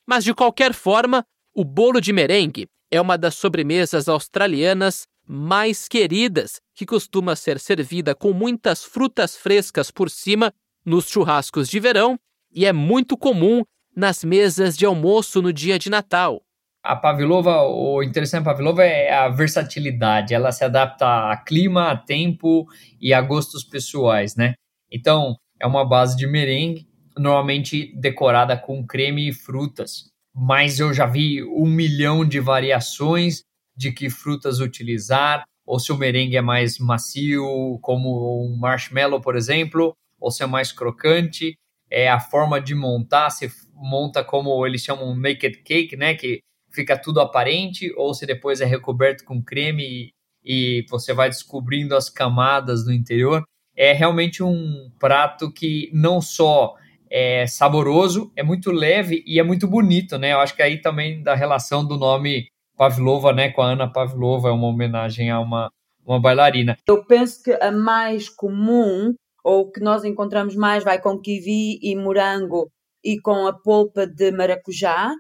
Mas, 0.08 0.24
de 0.24 0.34
qualquer 0.34 0.74
forma, 0.74 1.24
o 1.58 1.66
bolo 1.66 2.00
de 2.00 2.14
merengue 2.14 2.68
é 2.92 3.02
uma 3.02 3.18
das 3.18 3.34
sobremesas 3.34 4.08
australianas 4.08 5.08
mais 5.28 5.88
queridas, 5.88 6.62
que 6.76 6.86
costuma 6.86 7.36
ser 7.36 7.60
servida 7.60 8.14
com 8.14 8.32
muitas 8.32 8.84
frutas 8.84 9.36
frescas 9.36 9.90
por 9.90 10.08
cima 10.08 10.54
nos 10.86 11.10
churrascos 11.10 11.68
de 11.68 11.80
verão 11.80 12.16
e 12.54 12.64
é 12.64 12.72
muito 12.72 13.18
comum 13.18 13.64
nas 13.96 14.24
mesas 14.24 14.78
de 14.78 14.86
almoço 14.86 15.42
no 15.42 15.52
dia 15.52 15.80
de 15.80 15.90
Natal. 15.90 16.44
A 16.84 16.96
pavlova, 16.96 17.64
o 17.64 18.04
interessante 18.04 18.44
da 18.44 18.52
pavlova 18.52 18.84
é 18.84 19.12
a 19.12 19.28
versatilidade. 19.28 20.36
Ela 20.36 20.52
se 20.52 20.64
adapta 20.64 21.32
a 21.32 21.38
clima, 21.38 21.90
a 21.90 21.98
tempo 21.98 22.68
e 23.02 23.16
a 23.16 23.20
gostos 23.20 23.64
pessoais, 23.64 24.36
né? 24.36 24.54
Então, 24.92 25.36
é 25.60 25.66
uma 25.66 25.84
base 25.84 26.16
de 26.16 26.28
merengue, 26.28 26.88
normalmente 27.18 27.92
decorada 28.00 28.56
com 28.56 28.86
creme 28.86 29.30
e 29.30 29.34
frutas. 29.34 30.16
Mas 30.40 30.80
eu 30.80 30.94
já 30.94 31.08
vi 31.08 31.44
um 31.44 31.66
milhão 31.66 32.24
de 32.24 32.40
variações 32.40 33.42
de 33.76 33.92
que 33.92 34.08
frutas 34.08 34.60
utilizar, 34.60 35.44
ou 35.66 35.80
se 35.80 35.92
o 35.92 35.98
merengue 35.98 36.38
é 36.38 36.42
mais 36.42 36.78
macio, 36.78 37.80
como 37.82 38.46
um 38.46 38.56
marshmallow, 38.56 39.20
por 39.20 39.36
exemplo, 39.36 39.94
ou 40.20 40.30
se 40.30 40.44
é 40.44 40.46
mais 40.46 40.72
crocante. 40.72 41.56
É 41.90 42.08
a 42.08 42.20
forma 42.20 42.62
de 42.62 42.76
montar, 42.76 43.32
se 43.32 43.52
monta 43.74 44.24
como 44.24 44.66
eles 44.66 44.82
chamam 44.82 45.16
naked 45.16 45.64
cake, 45.64 45.96
né, 45.96 46.14
que 46.14 46.40
fica 46.72 46.96
tudo 46.98 47.20
aparente, 47.20 47.92
ou 47.98 48.14
se 48.14 48.26
depois 48.26 48.62
é 48.62 48.66
recoberto 48.66 49.24
com 49.26 49.42
creme 49.42 49.84
e, 49.84 50.10
e 50.44 50.86
você 50.88 51.14
vai 51.14 51.30
descobrindo 51.30 51.96
as 51.96 52.10
camadas 52.10 52.84
do 52.84 52.94
interior. 52.94 53.44
É 53.76 53.92
realmente 53.92 54.44
um 54.44 54.92
prato 55.00 55.52
que 55.52 55.90
não 55.94 56.22
só 56.22 56.76
é 57.10 57.46
saboroso, 57.48 58.32
é 58.36 58.44
muito 58.44 58.72
leve 58.72 59.24
e 59.26 59.40
é 59.40 59.44
muito 59.44 59.68
bonito, 59.68 60.18
né? 60.18 60.34
Eu 60.34 60.40
acho 60.40 60.56
que 60.56 60.62
aí 60.62 60.82
também 60.82 61.22
da 61.22 61.36
relação 61.36 61.86
do 61.86 61.98
nome 61.98 62.48
Pavlova, 62.78 63.34
né, 63.34 63.50
com 63.50 63.62
a 63.62 63.72
Ana 63.72 63.92
Pavlova, 63.92 64.50
é 64.50 64.52
uma 64.52 64.68
homenagem 64.68 65.32
a 65.32 65.40
uma, 65.40 65.72
uma 66.06 66.22
bailarina. 66.22 66.78
Eu 66.88 67.04
penso 67.04 67.44
que 67.44 67.52
a 67.52 67.72
mais 67.72 68.30
comum, 68.30 69.16
ou 69.44 69.72
que 69.72 69.80
nós 69.80 70.06
encontramos 70.06 70.56
mais, 70.56 70.84
vai 70.84 71.02
com 71.02 71.20
kiwi 71.20 71.80
e 71.82 71.96
morango 71.96 72.70
e 73.04 73.20
com 73.20 73.48
a 73.48 73.54
polpa 73.54 74.06
de 74.06 74.32
maracujá. 74.32 75.12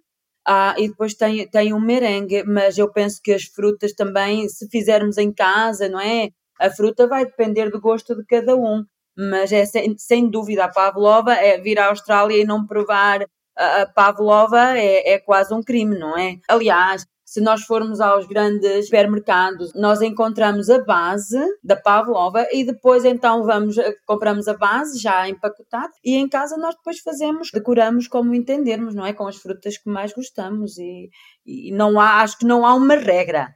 Ah, 0.45 0.75
e 0.77 0.87
depois 0.87 1.13
tem, 1.13 1.47
tem 1.49 1.73
um 1.73 1.79
merengue, 1.79 2.43
mas 2.43 2.77
eu 2.77 2.91
penso 2.91 3.19
que 3.21 3.33
as 3.33 3.43
frutas 3.43 3.93
também, 3.93 4.47
se 4.47 4.69
fizermos 4.69 5.17
em 5.17 5.33
casa, 5.33 5.89
não 5.89 5.99
é? 5.99 6.29
A 6.59 6.69
fruta 6.69 7.07
vai 7.07 7.25
depender 7.25 7.69
do 7.69 7.81
gosto 7.81 8.15
de 8.15 8.23
cada 8.25 8.55
um, 8.55 8.83
mas 9.17 9.51
é 9.51 9.65
sem, 9.65 9.97
sem 9.97 10.29
dúvida 10.29 10.65
a 10.65 10.69
pavlova, 10.69 11.33
é 11.33 11.57
vir 11.57 11.79
à 11.79 11.87
Austrália 11.87 12.41
e 12.41 12.45
não 12.45 12.65
provar 12.65 13.25
a, 13.57 13.85
pavlova 13.87 14.77
é, 14.77 15.13
é 15.13 15.19
quase 15.19 15.53
um 15.53 15.63
crime, 15.63 15.97
não 15.97 16.17
é? 16.17 16.37
Aliás, 16.47 17.05
se 17.25 17.41
nós 17.41 17.63
formos 17.63 17.99
aos 17.99 18.25
grandes 18.25 18.85
supermercados, 18.85 19.73
nós 19.75 20.01
encontramos 20.01 20.69
a 20.69 20.81
base 20.85 21.37
da 21.61 21.75
pavlova 21.75 22.47
e 22.53 22.63
depois 22.63 23.03
então 23.03 23.43
vamos, 23.43 23.77
eh, 23.77 23.93
compramos 24.05 24.47
a 24.47 24.53
base 24.53 24.97
já 24.97 25.27
empacotada 25.27 25.91
e 26.05 26.15
em 26.15 26.29
casa 26.29 26.55
nós 26.55 26.75
depois 26.75 26.99
fazemos, 26.99 27.49
decoramos 27.53 28.07
como 28.07 28.33
entendermos, 28.33 28.95
não 28.95 29.05
é? 29.05 29.11
Com 29.11 29.27
as 29.27 29.35
frutas 29.35 29.77
que 29.77 29.89
mais 29.89 30.13
gostamos 30.13 30.77
e, 30.77 31.09
e 31.45 31.71
não 31.73 31.99
há, 31.99 32.21
acho 32.21 32.37
que 32.37 32.45
não 32.45 32.65
há 32.65 32.73
uma 32.73 32.95
regra. 32.95 33.49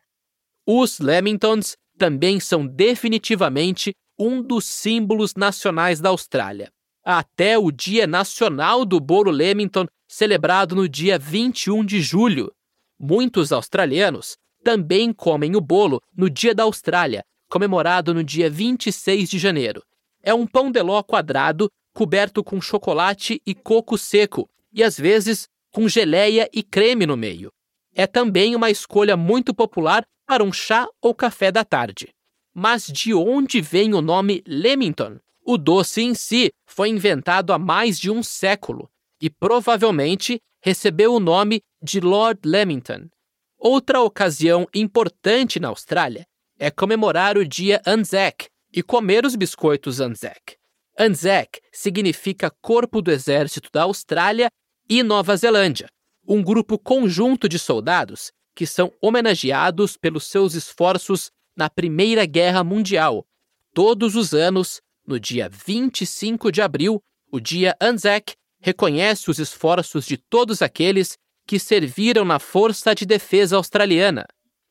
Os 0.68 1.00
Lamingtons 1.00 1.78
também 1.98 2.42
são 2.42 2.68
definitivamente 2.68 3.94
um 4.24 4.40
dos 4.40 4.66
símbolos 4.66 5.34
nacionais 5.34 6.00
da 6.00 6.10
Austrália. 6.10 6.72
Até 7.04 7.58
o 7.58 7.72
Dia 7.72 8.06
Nacional 8.06 8.86
do 8.86 9.00
Bolo 9.00 9.32
Lamington, 9.32 9.88
celebrado 10.08 10.76
no 10.76 10.88
dia 10.88 11.18
21 11.18 11.84
de 11.84 12.00
julho. 12.02 12.54
Muitos 13.00 13.52
australianos 13.52 14.38
também 14.64 15.12
comem 15.12 15.56
o 15.56 15.62
bolo 15.62 16.00
no 16.16 16.30
Dia 16.30 16.54
da 16.54 16.62
Austrália, 16.62 17.24
comemorado 17.50 18.14
no 18.14 18.24
dia 18.24 18.48
26 18.48 19.28
de 19.28 19.40
janeiro. 19.40 19.82
É 20.22 20.36
um 20.36 20.46
pão 20.46 20.70
de 20.70 20.84
ló 20.84 21.02
quadrado 21.02 21.68
coberto 21.92 22.44
com 22.44 22.62
chocolate 22.62 23.42
e 23.44 23.56
coco 23.56 23.98
seco 23.98 24.48
e 24.72 24.84
às 24.84 25.00
vezes 25.00 25.50
com 25.72 25.90
geleia 25.90 26.48
e 26.54 26.62
creme 26.62 27.08
no 27.08 27.18
meio. 27.18 27.52
É 27.96 28.06
também 28.06 28.56
uma 28.56 28.70
escolha 28.70 29.18
muito 29.18 29.52
popular 29.52 30.06
para 30.28 30.44
um 30.44 30.54
chá 30.54 30.88
ou 31.02 31.16
café 31.16 31.52
da 31.52 31.66
tarde. 31.66 32.14
Mas 32.54 32.86
de 32.86 33.14
onde 33.14 33.62
vem 33.62 33.94
o 33.94 34.02
nome 34.02 34.44
Lemington? 34.46 35.20
O 35.44 35.58
doce 35.58 36.02
em 36.02 36.14
si 36.14 36.52
foi 36.66 36.90
inventado 36.90 37.54
há 37.54 37.60
mais 37.60 38.00
de 38.00 38.12
um 38.12 38.22
século 38.22 38.90
e 39.22 39.30
provavelmente 39.30 40.40
recebeu 40.62 41.14
o 41.14 41.20
nome 41.20 41.62
de 41.82 42.00
Lord 42.00 42.42
Lamington. 42.46 43.10
Outra 43.58 44.02
ocasião 44.02 44.68
importante 44.74 45.60
na 45.60 45.70
Austrália 45.70 46.26
é 46.60 46.70
comemorar 46.70 47.38
o 47.38 47.48
dia 47.48 47.82
Anzac 47.86 48.48
e 48.74 48.84
comer 48.84 49.26
os 49.26 49.36
biscoitos 49.36 50.00
Anzac. 50.00 50.58
Anzac 50.98 51.60
significa 51.72 52.52
Corpo 52.62 53.02
do 53.02 53.12
Exército 53.12 53.70
da 53.72 53.84
Austrália 53.84 54.50
e 54.90 55.02
Nova 55.04 55.36
Zelândia, 55.36 55.88
um 56.28 56.44
grupo 56.44 56.78
conjunto 56.78 57.48
de 57.48 57.58
soldados 57.58 58.32
que 58.54 58.68
são 58.68 58.92
homenageados 59.02 59.96
pelos 59.98 60.26
seus 60.26 60.54
esforços 60.54 61.32
na 61.62 61.70
Primeira 61.70 62.26
Guerra 62.26 62.64
Mundial. 62.64 63.24
Todos 63.72 64.16
os 64.16 64.34
anos, 64.34 64.82
no 65.06 65.20
dia 65.20 65.48
25 65.48 66.52
de 66.52 66.60
abril, 66.60 67.00
o 67.32 67.40
dia 67.40 67.78
Anzac 67.80 68.34
reconhece 68.60 69.30
os 69.30 69.38
esforços 69.38 70.08
de 70.08 70.18
todos 70.18 70.64
aqueles 70.64 71.20
que 71.46 71.60
serviram 71.60 72.26
na 72.26 72.40
Força 72.40 72.96
de 72.96 73.06
Defesa 73.06 73.58
Australiana. 73.58 74.26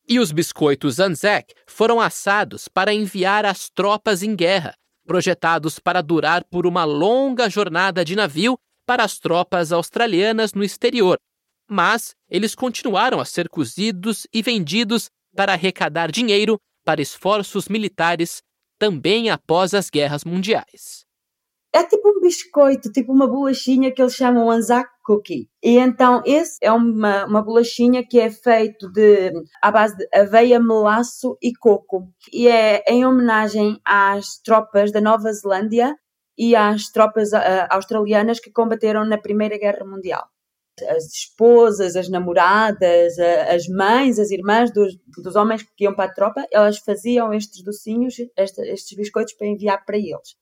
E 0.08 0.18
os 0.18 0.32
biscoitos 0.32 0.98
Anzac 0.98 1.54
foram 1.64 2.00
assados 2.00 2.66
para 2.66 2.92
enviar 2.92 3.46
às 3.46 3.70
tropas 3.70 4.24
em 4.24 4.34
guerra, 4.34 4.74
projetados 5.06 5.78
para 5.78 6.02
durar 6.02 6.42
por 6.42 6.66
uma 6.66 6.82
longa 6.82 7.48
jornada 7.48 8.04
de 8.04 8.16
navio 8.16 8.58
para 8.84 9.04
as 9.04 9.16
tropas 9.16 9.70
australianas 9.70 10.54
no 10.54 10.64
exterior. 10.64 11.20
Mas 11.68 12.16
eles 12.28 12.56
continuaram 12.56 13.20
a 13.20 13.24
ser 13.24 13.48
cozidos 13.48 14.26
e 14.34 14.42
vendidos 14.42 15.08
para 15.36 15.52
arrecadar 15.52 16.10
dinheiro 16.10 16.60
para 16.90 17.00
esforços 17.00 17.68
militares 17.68 18.42
também 18.76 19.30
após 19.30 19.74
as 19.74 19.88
guerras 19.88 20.24
mundiais 20.24 21.06
é 21.72 21.84
tipo 21.84 22.08
um 22.08 22.20
biscoito, 22.20 22.90
tipo 22.90 23.12
uma 23.12 23.28
bolachinha 23.28 23.92
que 23.94 24.02
eles 24.02 24.14
chamam 24.16 24.50
Anzac 24.50 24.90
Cookie. 25.04 25.48
E 25.62 25.78
então 25.78 26.20
esse 26.26 26.58
é 26.60 26.72
uma, 26.72 27.26
uma 27.26 27.42
bolachinha 27.42 28.04
que 28.04 28.18
é 28.18 28.28
feito 28.28 28.90
de 28.90 29.30
à 29.62 29.70
base 29.70 29.96
de 29.96 30.08
aveia, 30.12 30.58
melaço 30.58 31.38
e 31.40 31.52
coco. 31.52 32.08
E 32.32 32.48
é 32.48 32.82
em 32.88 33.06
homenagem 33.06 33.78
às 33.84 34.40
tropas 34.44 34.90
da 34.90 35.00
Nova 35.00 35.32
Zelândia 35.32 35.94
e 36.36 36.56
às 36.56 36.90
tropas 36.90 37.30
uh, 37.32 37.68
australianas 37.70 38.40
que 38.40 38.50
combateram 38.50 39.04
na 39.04 39.16
Primeira 39.16 39.56
Guerra 39.56 39.86
Mundial. 39.86 40.26
As 40.82 41.04
esposas, 41.12 41.96
as 41.96 42.08
namoradas, 42.08 43.18
as 43.48 43.66
mães, 43.68 44.18
as 44.18 44.30
irmãs 44.30 44.72
dos, 44.72 44.96
dos 45.22 45.36
homens 45.36 45.62
que 45.62 45.84
iam 45.84 45.94
para 45.94 46.10
a 46.10 46.14
tropa, 46.14 46.46
elas 46.52 46.78
faziam 46.78 47.32
estes 47.32 47.62
docinhos, 47.62 48.14
estes 48.36 48.96
biscoitos 48.96 49.34
para 49.34 49.46
enviar 49.46 49.84
para 49.84 49.96
eles. 49.96 50.36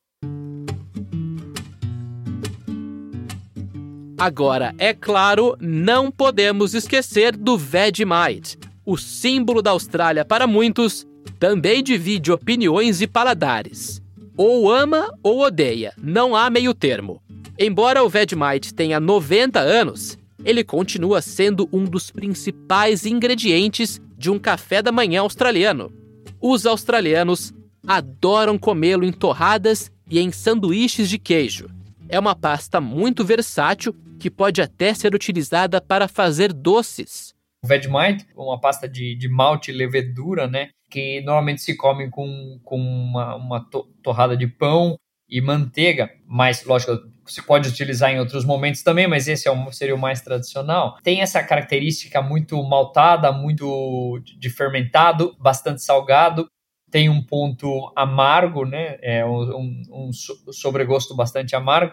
Agora, 4.19 4.75
é 4.79 4.93
claro, 4.93 5.57
não 5.61 6.11
podemos 6.11 6.75
esquecer 6.75 7.37
do 7.37 7.57
Vegemite. 7.57 8.59
O 8.85 8.97
símbolo 8.97 9.63
da 9.63 9.71
Austrália 9.71 10.25
para 10.25 10.45
muitos 10.45 11.07
também 11.39 11.85
divide 11.85 12.33
opiniões 12.33 13.01
e 13.01 13.07
paladares. 13.07 14.03
Ou 14.37 14.71
ama 14.73 15.13
ou 15.23 15.41
odeia, 15.41 15.93
não 15.97 16.35
há 16.35 16.51
meio 16.51 16.75
termo. 16.75 17.23
Embora 17.57 18.03
o 18.03 18.09
Vegemite 18.09 18.75
tenha 18.75 18.99
90 18.99 19.61
anos, 19.61 20.19
ele 20.49 20.65
continua 20.65 21.21
sendo 21.21 21.69
um 21.71 21.85
dos 21.85 22.11
principais 22.11 23.05
ingredientes 23.05 24.01
de 24.17 24.31
um 24.31 24.39
café 24.39 24.81
da 24.81 24.91
manhã 24.91 25.21
australiano. 25.21 25.93
Os 26.41 26.65
australianos 26.65 27.53
adoram 27.87 28.57
comê-lo 28.57 29.05
em 29.05 29.13
torradas 29.13 29.93
e 30.11 30.19
em 30.19 30.33
sanduíches 30.33 31.11
de 31.11 31.19
queijo. 31.19 31.69
É 32.09 32.19
uma 32.19 32.35
pasta 32.35 32.81
muito 32.81 33.27
versátil 33.27 33.95
que 34.19 34.31
pode 34.31 34.63
até 34.63 34.95
ser 34.95 35.15
utilizada 35.15 35.83
para 35.83 36.09
fazer 36.09 36.51
doces. 36.51 37.35
O 37.63 37.69
Vegemite, 37.69 38.27
uma 38.35 38.59
pasta 38.59 38.89
de, 38.89 39.15
de 39.17 39.29
malte 39.29 39.71
e 39.71 39.75
levedura, 39.75 40.47
né? 40.47 40.71
Que 40.91 41.21
normalmente 41.21 41.61
se 41.61 41.77
come 41.77 42.09
com, 42.09 42.59
com 42.65 42.79
uma, 42.79 43.37
uma 43.37 43.69
torrada 44.03 44.35
de 44.35 44.47
pão 44.47 44.97
e 45.29 45.41
manteiga, 45.41 46.11
mas 46.27 46.65
lógico, 46.65 46.93
você 47.25 47.43
pode 47.43 47.69
utilizar 47.69 48.11
em 48.11 48.19
outros 48.19 48.45
momentos 48.45 48.83
também, 48.83 49.07
mas 49.07 49.29
esse 49.29 49.47
é 49.47 49.51
o, 49.51 49.73
seria 49.73 49.95
o 49.95 49.99
mais 49.99 50.21
tradicional. 50.23 50.97
Tem 51.03 51.21
essa 51.21 51.43
característica 51.43 52.23
muito 52.23 52.63
maltada, 52.63 53.31
muito 53.31 54.21
de 54.25 54.49
fermentado, 54.49 55.37
bastante 55.39 55.83
salgado, 55.83 56.49
tem 56.91 57.09
um 57.09 57.23
ponto 57.23 57.93
amargo, 57.95 58.65
né? 58.65 58.99
É 59.03 59.25
um, 59.27 59.83
um, 59.91 60.11
sobregosto 60.13 61.15
bastante 61.15 61.55
amargo, 61.55 61.93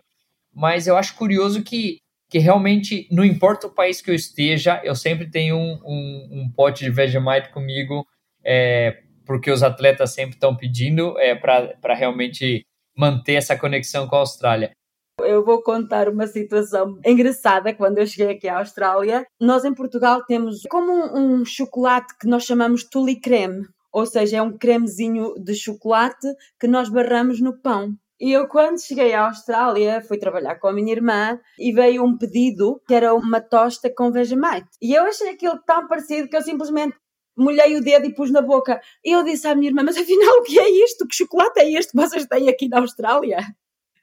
mas 0.54 0.88
eu 0.88 0.96
acho 0.96 1.16
curioso 1.16 1.62
que, 1.64 1.98
que 2.30 2.40
realmente, 2.40 3.08
não 3.12 3.26
importa 3.26 3.68
o 3.68 3.74
país 3.74 4.02
que 4.02 4.10
eu 4.10 4.16
esteja, 4.16 4.82
eu 4.86 4.96
sempre 4.96 5.30
tenho 5.30 5.58
um, 5.58 5.82
um, 5.86 6.30
um 6.32 6.50
pote 6.50 6.86
de 6.86 6.92
Vegemite 6.92 7.50
comigo, 7.50 8.06
é, 8.42 9.02
porque 9.26 9.52
os 9.52 9.64
atletas 9.64 10.14
sempre 10.14 10.36
estão 10.36 10.56
pedindo 10.56 11.20
é, 11.20 11.36
para 11.36 11.94
realmente 11.94 12.66
manter 12.98 13.34
essa 13.34 13.58
conexão 13.58 14.08
com 14.08 14.16
a 14.16 14.20
Austrália. 14.20 14.72
Eu 15.22 15.46
vou 15.46 15.64
contar 15.64 16.10
uma 16.10 16.28
situação 16.28 17.00
engraçada 17.06 17.74
quando 17.74 17.98
eu 17.98 18.08
cheguei 18.08 18.36
aqui 18.36 18.48
à 18.48 18.60
Austrália. 18.60 19.26
Nós 19.40 19.64
em 19.64 19.74
Portugal 19.74 20.24
temos 20.26 20.62
como 20.70 20.92
um, 20.92 21.40
um 21.42 21.46
chocolate 21.46 22.14
que 22.20 22.28
nós 22.28 22.44
chamamos 22.44 22.84
tuli 22.84 23.20
creme 23.20 23.66
ou 23.96 24.06
seja, 24.06 24.40
é 24.40 24.42
um 24.42 24.58
cremezinho 24.58 25.36
de 25.42 25.56
chocolate 25.56 26.28
que 26.60 26.68
nós 26.68 26.90
barramos 26.90 27.40
no 27.40 27.58
pão. 27.62 27.94
E 28.20 28.30
eu, 28.34 28.46
quando 28.46 28.86
cheguei 28.86 29.14
à 29.14 29.28
Austrália, 29.28 30.02
fui 30.02 30.18
trabalhar 30.18 30.56
com 30.56 30.68
a 30.68 30.74
minha 30.74 30.92
irmã 30.92 31.40
e 31.58 31.72
veio 31.72 32.04
um 32.04 32.18
pedido 32.18 32.82
que 32.86 32.94
era 32.94 33.14
uma 33.14 33.40
tosta 33.40 33.90
com 33.90 34.12
Vegemite. 34.12 34.68
E 34.82 34.94
eu 34.94 35.06
achei 35.06 35.30
aquilo 35.30 35.58
tão 35.66 35.88
parecido 35.88 36.28
que 36.28 36.36
eu 36.36 36.42
simplesmente 36.42 36.98
molhei 37.38 37.76
o 37.76 37.82
dedo 37.82 38.06
e 38.06 38.14
pus 38.14 38.32
na 38.32 38.42
boca. 38.42 38.82
Eu 39.04 39.24
disse 39.24 39.48
à 39.48 39.56
minha 39.56 39.70
irmã: 39.70 39.84
Mas 39.84 39.98
afinal, 39.98 40.38
o 40.40 40.44
que 40.44 40.60
é 40.60 40.70
isto? 40.84 41.08
Que 41.08 41.16
chocolate 41.16 41.60
é 41.60 41.72
este 41.72 41.92
que 41.92 41.98
vocês 41.98 42.26
têm 42.26 42.50
aqui 42.50 42.68
na 42.68 42.80
Austrália? 42.80 43.40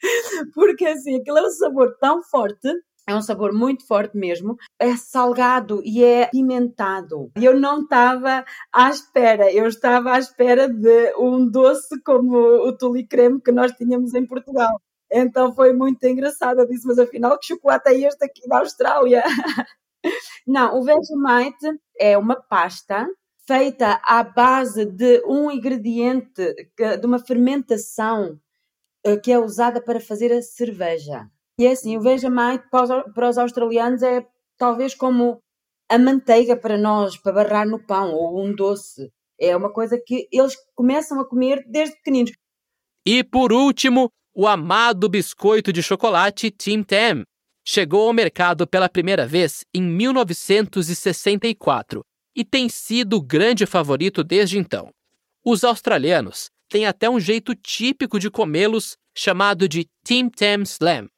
Porque 0.55 0.87
assim, 0.87 1.17
aquilo 1.21 1.39
é 1.39 1.43
um 1.43 1.51
sabor 1.51 1.97
tão 2.01 2.23
forte 2.23 2.69
é 3.07 3.15
um 3.17 3.23
sabor 3.23 3.53
muito 3.53 3.87
forte 3.87 4.17
mesmo. 4.17 4.57
É 4.79 4.97
salgado 4.97 5.83
e 5.85 6.05
é 6.05 6.27
pimentado. 6.27 7.31
Eu 7.35 7.59
não 7.59 7.83
estava 7.83 8.45
à 8.73 8.91
espera. 8.91 9.53
Eu 9.53 9.67
estava 9.67 10.13
à 10.13 10.19
espera 10.19 10.69
de 10.69 11.15
um 11.19 11.49
doce 11.49 12.01
como 12.03 12.37
o 12.37 12.77
tuli 12.77 13.07
creme 13.07 13.41
que 13.41 13.51
nós 13.51 13.73
tínhamos 13.73 14.15
em 14.15 14.25
Portugal. 14.25 14.81
Então 15.11 15.53
foi 15.55 15.73
muito 15.73 16.05
engraçado. 16.05 16.61
Eu 16.61 16.69
disse, 16.69 16.87
mas 16.87 16.99
afinal, 16.99 17.39
que 17.39 17.47
chocolate 17.47 17.91
é 17.91 18.01
este 18.07 18.25
aqui 18.25 18.49
da 18.49 18.59
Austrália? 18.61 19.23
Não, 20.47 20.79
o 20.79 20.83
Vegemite 20.85 21.81
é 21.99 22.17
uma 22.17 22.37
pasta 22.37 23.07
feita 23.47 24.01
à 24.05 24.23
base 24.23 24.87
de 24.87 25.23
um 25.27 25.51
ingrediente, 25.51 26.55
de 27.01 27.07
uma 27.07 27.19
fermentação 27.19 28.39
eh, 29.05 29.17
que 29.17 29.33
é 29.33 29.39
usada 29.39 29.83
para 29.83 30.01
fazer 30.01 30.33
a 30.33 30.41
cerveja. 30.41 31.29
E 31.59 31.67
é 31.67 31.73
assim, 31.73 31.97
o 31.97 32.01
Vegemite 32.01 32.71
para 32.71 32.85
os, 32.85 32.91
para 33.13 33.29
os 33.29 33.37
australianos 33.39 34.03
é 34.03 34.25
talvez 34.57 34.95
como 34.95 35.43
a 35.89 35.99
manteiga 35.99 36.57
para 36.57 36.79
nós, 36.79 37.17
para 37.17 37.33
barrar 37.33 37.67
no 37.67 37.85
pão, 37.85 38.15
ou 38.15 38.41
um 38.43 38.55
doce. 38.55 39.13
É 39.39 39.57
uma 39.57 39.73
coisa 39.73 39.99
que 39.99 40.29
eles 40.33 40.55
começam 40.75 41.21
a 41.21 41.29
comer 41.29 41.65
desde 41.67 41.97
pequeninos. 41.97 42.33
E 43.05 43.25
por 43.25 43.53
último, 43.53 44.09
o 44.35 44.47
amado 44.47 45.09
biscoito 45.09 45.73
de 45.73 45.83
chocolate 45.83 46.49
Tim 46.51 46.85
Tam 46.85 47.25
chegou 47.67 48.07
ao 48.07 48.13
mercado 48.13 48.67
pela 48.67 48.89
primeira 48.89 49.27
vez 49.27 49.65
em 49.75 49.83
1964 49.83 52.05
e 52.35 52.45
tem 52.45 52.69
sido 52.69 53.17
o 53.17 53.23
grande 53.23 53.67
favorito 53.67 54.25
desde 54.25 54.59
então. 54.59 54.93
Os 55.45 55.65
australianos 55.65 56.51
têm 56.69 56.87
até 56.87 57.09
um 57.09 57.21
jeito 57.21 57.55
típico 57.55 58.19
de 58.19 58.31
comê-los 58.31 58.97
chamado 59.15 59.69
de 59.69 59.89
Tim 60.05 60.29
Tam 60.29 60.63
Slam, 60.63 61.09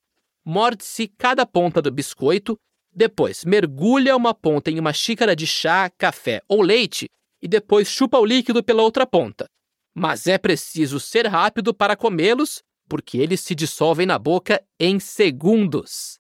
morde-se 0.45 1.09
cada 1.09 1.47
ponta 1.47 1.81
do 1.81 1.91
biscoito, 1.91 2.59
depois 2.93 3.45
mergulha 3.45 4.17
uma 4.17 4.35
ponta 4.35 4.71
em 4.71 4.79
uma 4.79 4.93
xícara 4.93 5.35
de 5.35 5.47
chá, 5.47 5.91
café 5.91 6.43
ou 6.49 6.63
leite 6.63 7.09
e 7.43 7.49
depois 7.49 7.89
chupa 7.89 8.19
o 8.19 8.25
líquido 8.25 8.63
pela 8.63 8.83
outra 8.83 9.07
ponta. 9.07 9.47
Mas 9.95 10.27
é 10.27 10.39
preciso 10.39 10.99
ser 10.99 11.27
rápido 11.27 11.75
para 11.75 11.97
comê-los, 11.97 12.63
porque 12.89 13.19
eles 13.19 13.41
se 13.41 13.55
dissolvem 13.55 14.07
na 14.07 14.19
boca 14.19 14.63
em 14.79 14.99
segundos. 14.99 16.19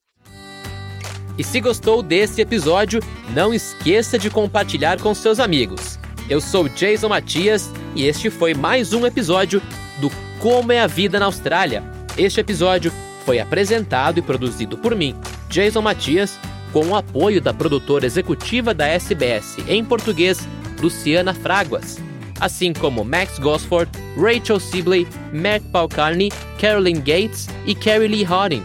E 1.36 1.42
se 1.42 1.60
gostou 1.60 2.02
desse 2.02 2.40
episódio, 2.40 3.00
não 3.30 3.52
esqueça 3.52 4.18
de 4.18 4.30
compartilhar 4.30 5.00
com 5.00 5.12
seus 5.14 5.40
amigos. 5.40 5.98
Eu 6.28 6.40
sou 6.40 6.68
Jason 6.68 7.08
Matias 7.08 7.70
e 7.94 8.04
este 8.04 8.30
foi 8.30 8.54
mais 8.54 8.92
um 8.92 9.04
episódio 9.04 9.60
do 10.00 10.10
Como 10.38 10.70
é 10.70 10.80
a 10.80 10.86
Vida 10.86 11.18
na 11.18 11.26
Austrália. 11.26 11.82
Este 12.16 12.40
episódio 12.40 12.92
foi 13.24 13.40
apresentado 13.40 14.18
e 14.18 14.22
produzido 14.22 14.78
por 14.78 14.94
mim, 14.94 15.16
Jason 15.48 15.82
Matias, 15.82 16.38
com 16.72 16.86
o 16.86 16.94
apoio 16.94 17.40
da 17.40 17.52
produtora 17.52 18.06
executiva 18.06 18.72
da 18.72 18.86
SBS 18.86 19.56
em 19.66 19.84
português, 19.84 20.46
Luciana 20.80 21.34
Fraguas, 21.34 21.98
assim 22.40 22.72
como 22.72 23.04
Max 23.04 23.38
Gosford, 23.38 23.90
Rachel 24.16 24.60
Sibley, 24.60 25.06
Matt 25.32 25.62
Palcarney, 25.72 26.30
Carolyn 26.60 27.00
Gates 27.00 27.48
e 27.66 27.74
Carrie 27.74 28.08
Lee 28.08 28.22
Harding. 28.24 28.62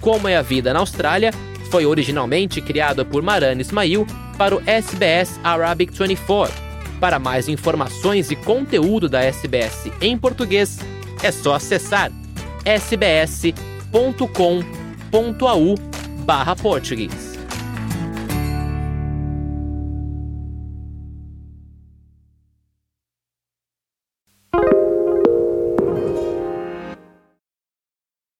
Como 0.00 0.26
é 0.26 0.36
a 0.36 0.42
Vida 0.42 0.72
na 0.72 0.80
Austrália 0.80 1.32
foi 1.72 1.86
originalmente 1.86 2.60
criado 2.60 3.02
por 3.06 3.22
Maran 3.22 3.54
Ismail 3.54 4.06
para 4.36 4.54
o 4.54 4.62
SBS 4.66 5.40
Arabic 5.42 5.90
24. 5.98 6.54
Para 7.00 7.18
mais 7.18 7.48
informações 7.48 8.30
e 8.30 8.36
conteúdo 8.36 9.08
da 9.08 9.22
SBS 9.22 9.90
em 9.98 10.18
português, 10.18 10.78
é 11.22 11.32
só 11.32 11.54
acessar 11.54 12.12
sbs.com.au 12.66 13.54
barra 16.26 16.54
português. 16.54 17.31